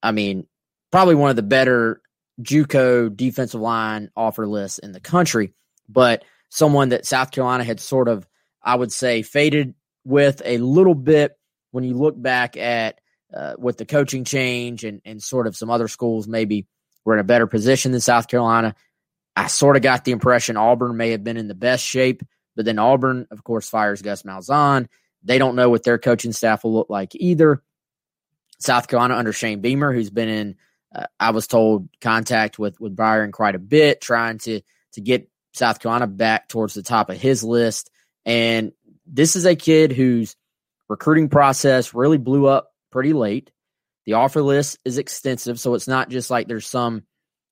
[0.02, 0.48] I mean,
[0.92, 2.02] probably one of the better
[2.42, 5.54] JUCO defensive line offer lists in the country,
[5.88, 8.28] but someone that South Carolina had sort of,
[8.62, 9.76] I would say, faded
[10.06, 11.38] with a little bit
[11.72, 13.00] when you look back at
[13.34, 16.68] uh, with the coaching change and, and sort of some other schools maybe
[17.04, 18.76] were in a better position than South Carolina.
[19.36, 22.22] I sort of got the impression Auburn may have been in the best shape,
[22.56, 24.88] but then Auburn, of course, fires Gus Malzahn.
[25.24, 27.64] They don't know what their coaching staff will look like either.
[28.60, 30.56] South Carolina under Shane Beamer, who's been in
[30.94, 34.62] uh, I was told contact with with Byron quite a bit, trying to
[34.94, 37.90] to get South Carolina back towards the top of his list.
[38.26, 38.72] And
[39.06, 40.36] this is a kid whose
[40.90, 43.52] recruiting process really blew up pretty late.
[44.06, 47.04] The offer list is extensive, so it's not just like there's some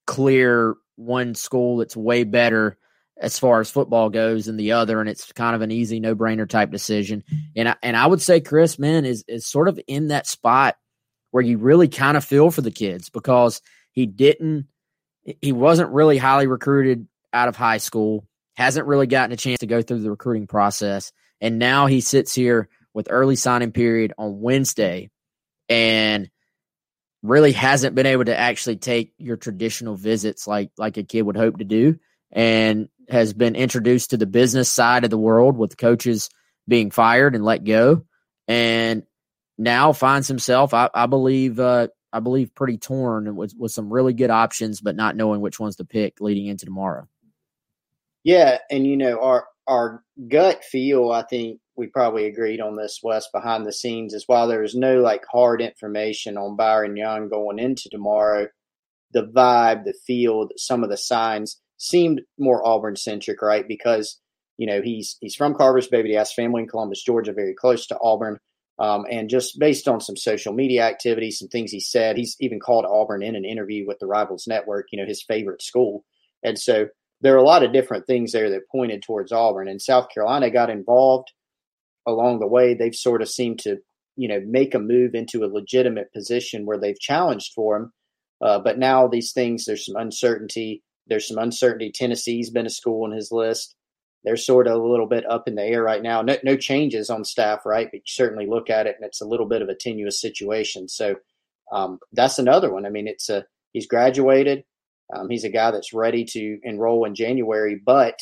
[0.05, 2.77] clear one school that's way better
[3.17, 6.15] as far as football goes than the other, and it's kind of an easy no
[6.15, 7.23] brainer type decision.
[7.55, 10.75] And I, and I would say Chris, man, is is sort of in that spot
[11.29, 14.67] where you really kind of feel for the kids because he didn't,
[15.41, 19.67] he wasn't really highly recruited out of high school, hasn't really gotten a chance to
[19.67, 21.13] go through the recruiting process.
[21.41, 25.09] And now he sits here with early signing period on Wednesday
[25.67, 26.29] and
[27.23, 31.37] really hasn't been able to actually take your traditional visits like like a kid would
[31.37, 31.99] hope to do
[32.31, 36.29] and has been introduced to the business side of the world with coaches
[36.67, 38.03] being fired and let go
[38.47, 39.03] and
[39.57, 44.13] now finds himself, I, I believe, uh, I believe, pretty torn with with some really
[44.13, 47.07] good options, but not knowing which ones to pick leading into tomorrow.
[48.23, 52.99] Yeah, and you know our our gut feel, I think we probably agreed on this,
[53.03, 57.29] Wes, behind the scenes, is while there is no like hard information on Byron Young
[57.29, 58.47] going into tomorrow,
[59.11, 63.67] the vibe, the feel, some of the signs seemed more Auburn centric, right?
[63.67, 64.19] Because
[64.57, 66.13] you know he's he's from Carvers Bay.
[66.13, 68.37] Has family in Columbus, Georgia, very close to Auburn.
[68.79, 72.59] Um, and just based on some social media activity, some things he said, he's even
[72.59, 76.03] called Auburn in an interview with the Rivals Network, you know, his favorite school.
[76.43, 76.87] And so
[77.21, 79.67] there are a lot of different things there that pointed towards Auburn.
[79.67, 81.31] And South Carolina got involved
[82.07, 82.73] along the way.
[82.73, 83.77] They've sort of seemed to,
[84.15, 87.93] you know, make a move into a legitimate position where they've challenged for him.
[88.41, 90.83] Uh, but now these things, there's some uncertainty.
[91.07, 91.91] There's some uncertainty.
[91.93, 93.75] Tennessee's been a school on his list.
[94.23, 96.21] They're sort of a little bit up in the air right now.
[96.21, 97.87] No, no changes on staff, right?
[97.91, 100.87] But you certainly look at it and it's a little bit of a tenuous situation.
[100.87, 101.15] So
[101.71, 102.85] um, that's another one.
[102.85, 104.63] I mean, it's a he's graduated.
[105.13, 108.19] Um, he's a guy that's ready to enroll in January, but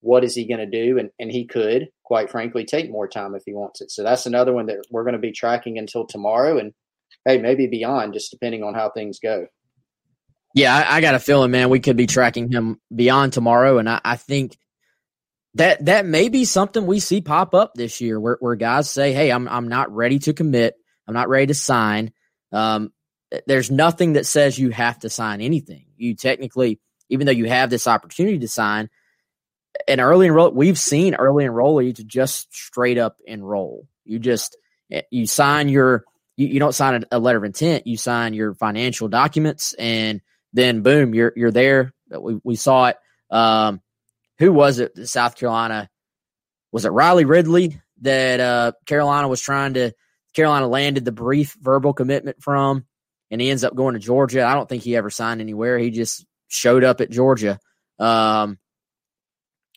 [0.00, 0.98] what is he going to do?
[0.98, 3.90] And, and he could, quite frankly, take more time if he wants it.
[3.90, 6.58] So that's another one that we're going to be tracking until tomorrow.
[6.58, 6.72] And
[7.24, 9.46] hey, maybe beyond, just depending on how things go.
[10.54, 13.78] Yeah, I, I got a feeling, man, we could be tracking him beyond tomorrow.
[13.78, 14.56] And I, I think
[15.54, 19.12] that that may be something we see pop up this year where, where guys say,
[19.12, 20.74] Hey, I'm I'm not ready to commit.
[21.06, 22.12] I'm not ready to sign.
[22.52, 22.92] Um,
[23.46, 25.86] there's nothing that says you have to sign anything.
[26.00, 28.88] You technically, even though you have this opportunity to sign,
[29.86, 33.86] an early enroll, we've seen early enrollees just straight up enroll.
[34.04, 34.56] You just
[34.90, 36.04] eh, you sign your
[36.36, 37.86] you, you don't sign a, letter of intent.
[37.86, 40.20] You sign your financial documents, and
[40.52, 41.92] then boom, you're you're there.
[42.10, 42.96] We we saw it.
[43.30, 43.80] Um,
[44.38, 45.06] who was it?
[45.06, 45.90] South Carolina
[46.72, 49.92] was it Riley Ridley that uh, Carolina was trying to
[50.34, 52.86] Carolina landed the brief verbal commitment from
[53.30, 54.44] and he ends up going to Georgia.
[54.44, 55.78] I don't think he ever signed anywhere.
[55.78, 57.58] He just showed up at Georgia.
[57.98, 58.58] Um,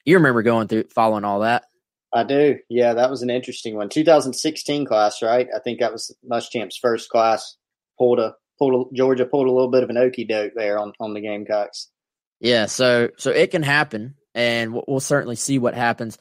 [0.06, 1.66] you remember going through following all that?
[2.14, 2.60] I do.
[2.70, 3.90] Yeah, that was an interesting one.
[3.90, 5.48] 2016 class, right?
[5.56, 7.58] I think that was Muschamp's first class.
[7.98, 10.94] Pulled a pulled a, Georgia pulled a little bit of an okey doke there on
[11.00, 11.90] on the Gamecocks.
[12.40, 16.18] Yeah, so so it can happen, and we'll, we'll certainly see what happens.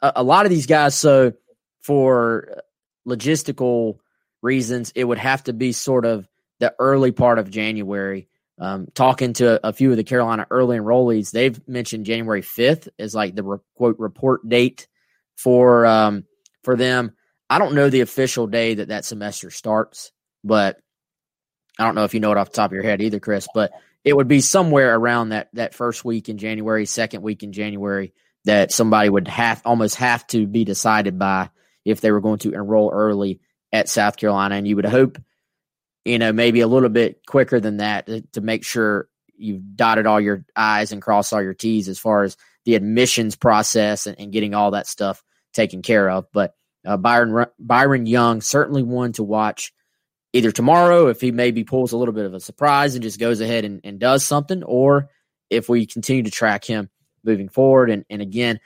[0.00, 1.32] A, a lot of these guys, so
[1.80, 2.62] for
[3.06, 3.98] logistical
[4.42, 6.28] reasons, it would have to be sort of
[6.62, 8.28] the early part of January.
[8.56, 13.16] Um, talking to a few of the Carolina early enrollees, they've mentioned January 5th as
[13.16, 14.86] like the re- quote report date
[15.36, 16.24] for um,
[16.62, 17.16] for them.
[17.50, 20.12] I don't know the official day that that semester starts,
[20.44, 20.78] but
[21.80, 23.48] I don't know if you know it off the top of your head either, Chris.
[23.52, 23.72] But
[24.04, 28.12] it would be somewhere around that that first week in January, second week in January
[28.44, 31.50] that somebody would have almost have to be decided by
[31.84, 33.40] if they were going to enroll early
[33.72, 35.18] at South Carolina, and you would hope
[36.04, 40.06] you know, maybe a little bit quicker than that to, to make sure you've dotted
[40.06, 44.18] all your I's and crossed all your T's as far as the admissions process and,
[44.18, 45.22] and getting all that stuff
[45.52, 46.26] taken care of.
[46.32, 46.54] But
[46.86, 49.72] uh, Byron Byron Young certainly one to watch
[50.32, 53.40] either tomorrow if he maybe pulls a little bit of a surprise and just goes
[53.40, 55.08] ahead and, and does something, or
[55.50, 56.88] if we continue to track him
[57.24, 57.90] moving forward.
[57.90, 58.58] And, and again,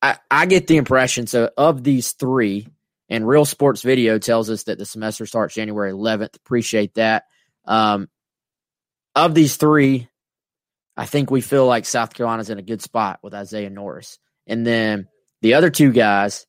[0.00, 2.68] I, I get the impression so of these three,
[3.10, 6.36] and Real Sports Video tells us that the semester starts January 11th.
[6.36, 7.24] Appreciate that.
[7.64, 8.08] Um,
[9.16, 10.08] of these three,
[10.96, 14.18] I think we feel like South Carolina's in a good spot with Isaiah Norris.
[14.46, 15.08] And then
[15.42, 16.46] the other two guys,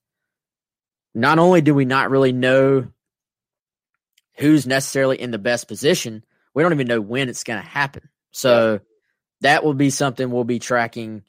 [1.16, 2.88] not only do we not really know
[4.38, 8.08] who's necessarily in the best position, we don't even know when it's going to happen.
[8.32, 8.82] So
[9.42, 11.24] that will be something we'll be tracking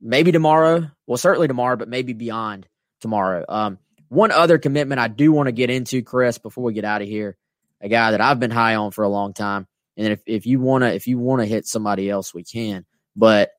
[0.00, 0.88] maybe tomorrow.
[1.06, 2.68] Well, certainly tomorrow, but maybe beyond
[3.00, 3.44] tomorrow.
[3.48, 3.78] Um,
[4.10, 7.08] one other commitment I do want to get into, Chris, before we get out of
[7.08, 7.36] here,
[7.80, 9.66] a guy that I've been high on for a long time.
[9.96, 12.84] And if, if you wanna if you wanna hit somebody else, we can.
[13.16, 13.50] But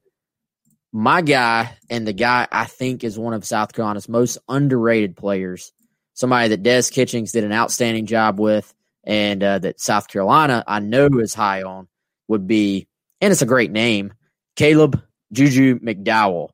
[0.91, 5.71] my guy and the guy I think is one of South Carolina's most underrated players,
[6.13, 8.73] somebody that Des Kitchings did an outstanding job with,
[9.05, 11.87] and uh, that South Carolina I know is high on
[12.27, 12.87] would be,
[13.21, 14.13] and it's a great name,
[14.57, 16.49] Caleb Juju McDowell.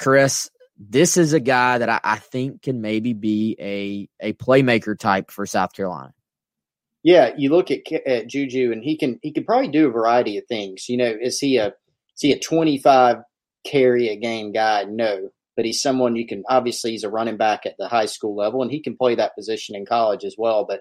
[0.00, 0.50] Chris,
[0.80, 5.30] this is a guy that I, I, think can maybe be a a playmaker type
[5.30, 6.14] for South Carolina.
[7.02, 10.38] Yeah, you look at, at Juju, and he can he can probably do a variety
[10.38, 10.88] of things.
[10.88, 13.18] You know, is he a is he a twenty five
[13.64, 14.84] carry a game guy?
[14.84, 18.34] No, but he's someone you can obviously he's a running back at the high school
[18.34, 20.64] level, and he can play that position in college as well.
[20.66, 20.80] But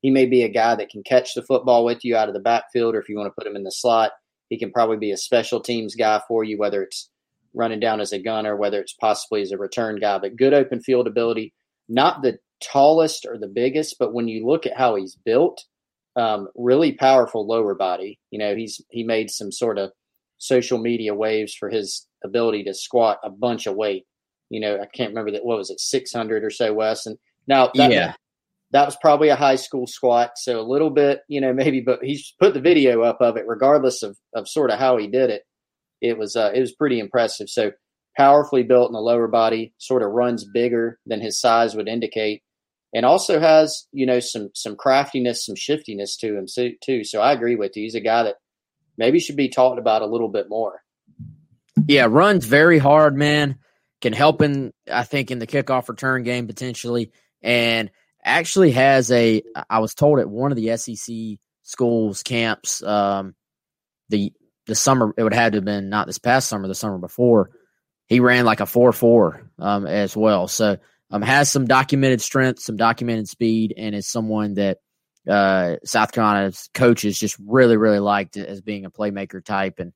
[0.00, 2.40] he may be a guy that can catch the football with you out of the
[2.40, 4.12] backfield, or if you want to put him in the slot,
[4.48, 7.10] he can probably be a special teams guy for you, whether it's
[7.54, 10.80] running down as a gunner, whether it's possibly as a return guy, but good open
[10.80, 11.52] field ability.
[11.88, 15.64] Not the tallest or the biggest, but when you look at how he's built,
[16.16, 18.18] um, really powerful lower body.
[18.30, 19.90] You know, he's he made some sort of
[20.38, 24.04] social media waves for his ability to squat a bunch of weight.
[24.50, 25.44] You know, I can't remember that.
[25.44, 27.06] What was it, six hundred or so, Wes?
[27.06, 28.14] And now, that, yeah,
[28.70, 31.80] that was probably a high school squat, so a little bit, you know, maybe.
[31.80, 35.08] But he's put the video up of it, regardless of of sort of how he
[35.08, 35.42] did it
[36.04, 37.48] it was uh, it was pretty impressive.
[37.48, 37.72] So
[38.16, 42.42] powerfully built in the lower body, sort of runs bigger than his size would indicate,
[42.94, 46.46] and also has you know some some craftiness, some shiftiness to him
[46.82, 47.04] too.
[47.04, 47.84] So I agree with you.
[47.84, 48.36] He's a guy that
[48.98, 50.80] maybe should be talked about a little bit more.
[51.88, 53.58] Yeah, runs very hard, man.
[54.00, 57.10] Can help in, I think, in the kickoff return game potentially,
[57.42, 57.90] and
[58.22, 59.42] actually has a.
[59.70, 63.34] I was told at one of the SEC schools camps, um,
[64.10, 64.34] the
[64.66, 67.50] the summer it would have to have been not this past summer, the summer before.
[68.06, 70.78] He ran like a four four um, as well, so
[71.10, 74.78] um, has some documented strength, some documented speed, and is someone that
[75.28, 79.92] uh, South Carolina's coaches just really, really liked as being a playmaker type and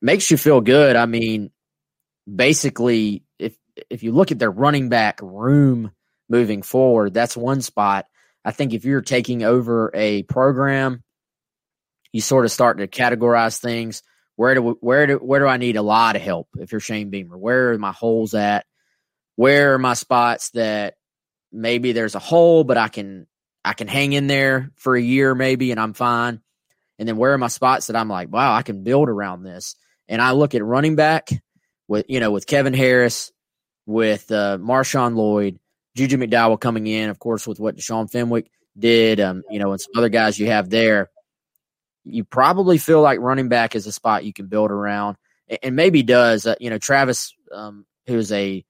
[0.00, 0.96] makes you feel good.
[0.96, 1.50] I mean,
[2.32, 3.56] basically, if
[3.90, 5.92] if you look at their running back room
[6.28, 8.06] moving forward, that's one spot.
[8.44, 11.02] I think if you're taking over a program,
[12.16, 14.02] you sort of start to categorize things.
[14.36, 16.48] Where do where do where do I need a lot of help?
[16.58, 18.64] If you're Shane Beamer, where are my holes at?
[19.34, 20.94] Where are my spots that
[21.52, 23.26] maybe there's a hole, but I can
[23.66, 26.40] I can hang in there for a year maybe and I'm fine.
[26.98, 29.76] And then where are my spots that I'm like, wow, I can build around this.
[30.08, 31.28] And I look at running back
[31.86, 33.30] with, you know, with Kevin Harris,
[33.84, 35.58] with uh, Marshawn Lloyd,
[35.96, 39.80] Juju McDowell coming in, of course, with what Deshaun Fenwick did, um, you know, and
[39.82, 41.10] some other guys you have there.
[42.08, 45.16] You probably feel like running back is a spot you can build around,
[45.62, 46.46] and maybe does.
[46.46, 48.64] Uh, you know, Travis, um, who's a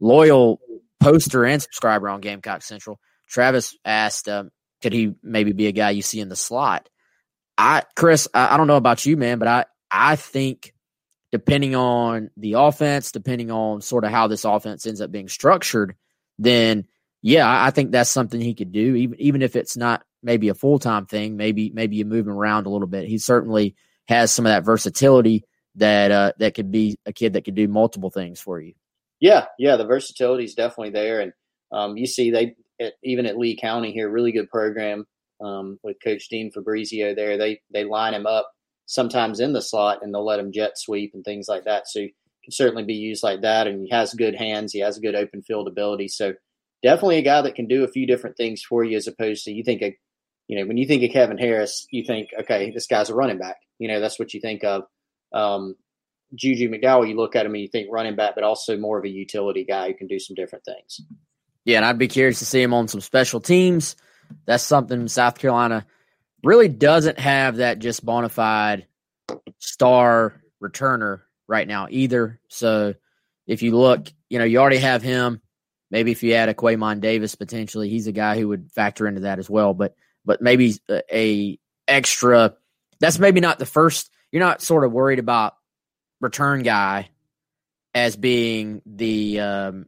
[0.00, 0.60] loyal
[1.00, 4.50] poster and subscriber on Gamecock Central, Travis asked, um,
[4.82, 6.88] could he maybe be a guy you see in the slot?
[7.56, 10.74] I, Chris, I, I don't know about you, man, but I, I think
[11.30, 15.96] depending on the offense, depending on sort of how this offense ends up being structured,
[16.38, 16.86] then
[17.22, 20.54] yeah, I think that's something he could do, even even if it's not maybe a
[20.54, 21.36] full time thing.
[21.36, 23.08] Maybe maybe you move him around a little bit.
[23.08, 23.74] He certainly
[24.08, 25.44] has some of that versatility
[25.76, 28.74] that uh, that could be a kid that could do multiple things for you.
[29.20, 31.32] Yeah, yeah, the versatility is definitely there, and
[31.70, 35.06] um, you see they at, even at Lee County here, really good program
[35.40, 37.38] um, with Coach Dean Fabrizio there.
[37.38, 38.50] They they line him up
[38.86, 41.88] sometimes in the slot and they'll let him jet sweep and things like that.
[41.88, 42.14] So he
[42.44, 43.66] can certainly be used like that.
[43.66, 44.72] And he has good hands.
[44.72, 46.08] He has a good open field ability.
[46.08, 46.34] So
[46.82, 49.52] definitely a guy that can do a few different things for you as opposed to
[49.52, 49.92] you think of,
[50.52, 53.38] you know, when you think of Kevin Harris, you think, okay, this guy's a running
[53.38, 53.56] back.
[53.78, 54.82] You know, that's what you think of.
[55.32, 55.76] Um,
[56.34, 59.06] Juju McDowell, you look at him and you think running back, but also more of
[59.06, 61.00] a utility guy who can do some different things.
[61.64, 63.96] Yeah, and I'd be curious to see him on some special teams.
[64.44, 65.86] That's something South Carolina
[66.44, 68.86] really doesn't have that just bona fide
[69.58, 72.40] star returner right now either.
[72.48, 72.92] So
[73.46, 75.40] if you look, you know, you already have him.
[75.90, 79.22] Maybe if you add a Quaymon Davis potentially, he's a guy who would factor into
[79.22, 79.72] that as well.
[79.72, 79.94] But
[80.24, 81.58] but maybe a, a
[81.88, 82.54] extra.
[83.00, 84.10] That's maybe not the first.
[84.30, 85.54] You're not sort of worried about
[86.20, 87.10] return guy
[87.94, 89.86] as being the um,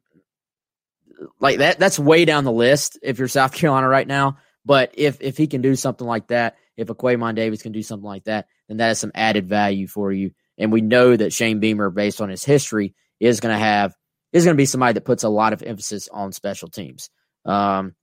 [1.41, 4.39] like that that's way down the list if you're South Carolina right now.
[4.65, 7.83] But if if he can do something like that, if a Quaymon Davis can do
[7.83, 10.33] something like that, then that is some added value for you.
[10.59, 13.95] And we know that Shane Beamer, based on his history, is going to have
[14.33, 17.09] is going to be somebody that puts a lot of emphasis on special teams.
[17.45, 17.95] Um,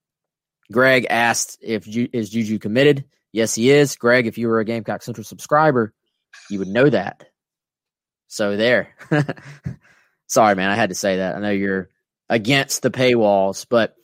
[0.72, 3.06] Greg asked if is Juju committed.
[3.32, 3.96] Yes, he is.
[3.96, 5.94] Greg, if you were a Gamecock Central subscriber,
[6.50, 7.28] you would know that.
[8.28, 8.96] So there.
[10.28, 11.36] Sorry, man, I had to say that.
[11.36, 11.90] I know you're
[12.30, 13.66] against the paywalls.
[13.70, 13.96] But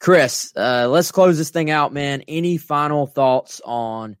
[0.00, 2.22] Chris, uh, let's close this thing out, man.
[2.28, 4.16] Any final thoughts on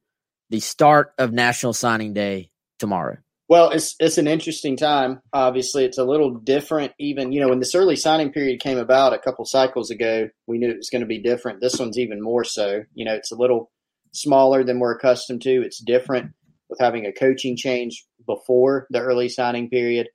[0.50, 3.18] the start of National Signing Day tomorrow?
[3.48, 5.20] Well, it's it's an interesting time.
[5.32, 6.92] Obviously, it's a little different.
[6.98, 10.58] Even you know, when this early signing period came about a couple cycles ago, we
[10.58, 11.60] knew it was going to be different.
[11.60, 12.82] This one's even more so.
[12.94, 13.70] You know, it's a little
[14.12, 15.62] smaller than we're accustomed to.
[15.62, 16.32] It's different
[16.68, 20.08] with having a coaching change before the early signing period.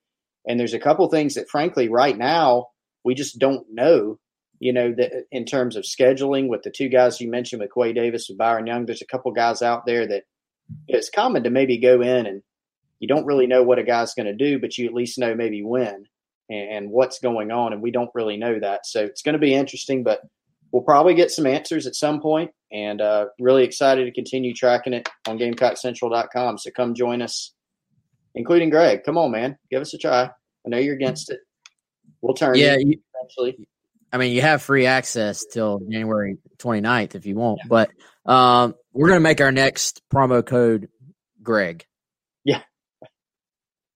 [0.45, 2.67] And there's a couple things that, frankly, right now
[3.05, 4.19] we just don't know.
[4.59, 8.29] You know, that in terms of scheduling with the two guys you mentioned, McQuay Davis
[8.29, 10.23] and Byron Young, there's a couple guys out there that
[10.88, 12.43] it's common to maybe go in and
[13.02, 15.34] you don't really know what a guy's going to do, but you at least know
[15.34, 16.06] maybe when
[16.49, 18.86] and, and what's going on, and we don't really know that.
[18.86, 20.22] So it's going to be interesting, but
[20.72, 24.93] we'll probably get some answers at some point, and uh, really excited to continue tracking
[24.93, 26.60] it on GamecockCentral.com.
[26.60, 27.54] So come join us,
[28.36, 29.04] including Greg.
[29.04, 30.26] Come on, man, give us a try.
[30.26, 31.39] I know you're against it.
[32.22, 32.56] We'll turn.
[32.56, 33.68] Yeah, you, eventually.
[34.14, 37.68] I mean, you have free access till January 29th if you want, yeah.
[37.68, 37.91] but
[38.32, 40.89] um, we're going to make our next promo code
[41.41, 41.88] Greg.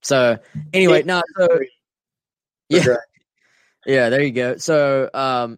[0.05, 0.37] So
[0.71, 1.47] anyway, no, so,
[2.69, 2.97] yeah,
[3.87, 4.57] yeah, there you go.
[4.57, 5.57] So um,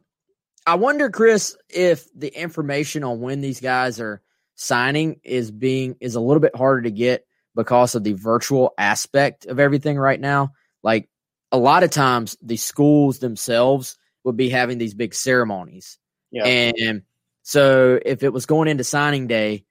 [0.66, 4.22] I wonder, Chris, if the information on when these guys are
[4.56, 7.28] signing is being is a little bit harder to get
[7.58, 10.54] because of the virtual aspect of everything right now.
[10.82, 11.10] Like
[11.52, 15.98] a lot of times the schools themselves would be having these big ceremonies.
[16.32, 16.46] Yeah.
[16.46, 17.02] And
[17.44, 19.66] so if it was going into signing day,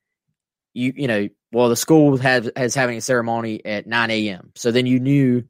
[0.74, 4.52] you you know, well the school has has having a ceremony at nine AM.
[4.56, 5.44] So then you knew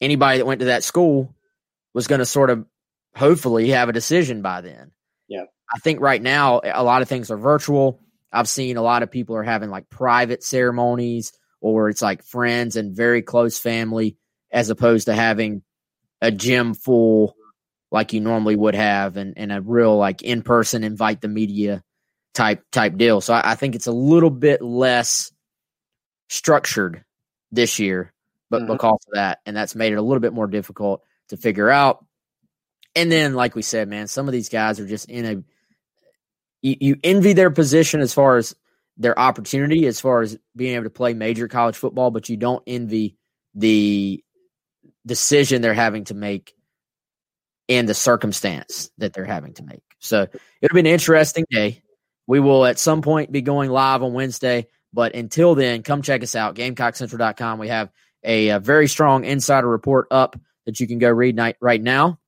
[0.00, 1.34] anybody that went to that school
[1.92, 2.64] was going to sort of
[3.16, 4.92] hopefully have a decision by then.
[5.26, 5.46] Yeah.
[5.74, 8.00] I think right now a lot of things are virtual.
[8.32, 12.76] I've seen a lot of people are having like private ceremonies or it's like friends
[12.76, 14.16] and very close family
[14.52, 15.62] as opposed to having
[16.20, 17.34] a gym full
[17.90, 21.82] like you normally would have and, and a real like in person invite the media
[22.34, 23.20] type type deal.
[23.20, 25.32] So I, I, think it's a little bit less
[26.28, 27.04] structured
[27.52, 28.12] this year,
[28.50, 28.72] but mm-hmm.
[28.72, 32.04] because of that, and that's made it a little bit more difficult to figure out.
[32.96, 35.42] And then, like we said, man, some of these guys are just in a
[36.62, 38.54] you, you envy their position as far as
[38.96, 42.62] their opportunity, as far as being able to play major college football, but you don't
[42.66, 43.16] envy
[43.54, 44.22] the
[45.06, 46.54] decision they're having to make
[47.68, 49.82] and the circumstance that they're having to make.
[49.98, 50.26] So
[50.60, 51.82] it'll be an interesting day.
[52.26, 56.22] We will at some point be going live on Wednesday, but until then, come check
[56.22, 57.58] us out, GamecockCentral.com.
[57.58, 57.90] We have
[58.22, 62.18] a, a very strong insider report up that you can go read night, right now.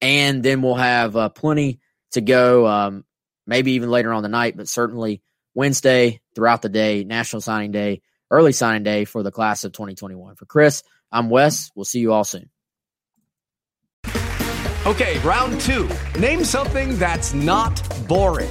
[0.00, 1.80] And then we'll have uh, plenty
[2.12, 3.04] to go, um,
[3.46, 5.22] maybe even later on the night, but certainly
[5.54, 10.34] Wednesday throughout the day, National Signing Day, early signing day for the class of 2021.
[10.34, 11.70] For Chris, I'm Wes.
[11.74, 12.50] We'll see you all soon.
[14.86, 15.88] Okay, round two.
[16.18, 18.50] Name something that's not boring.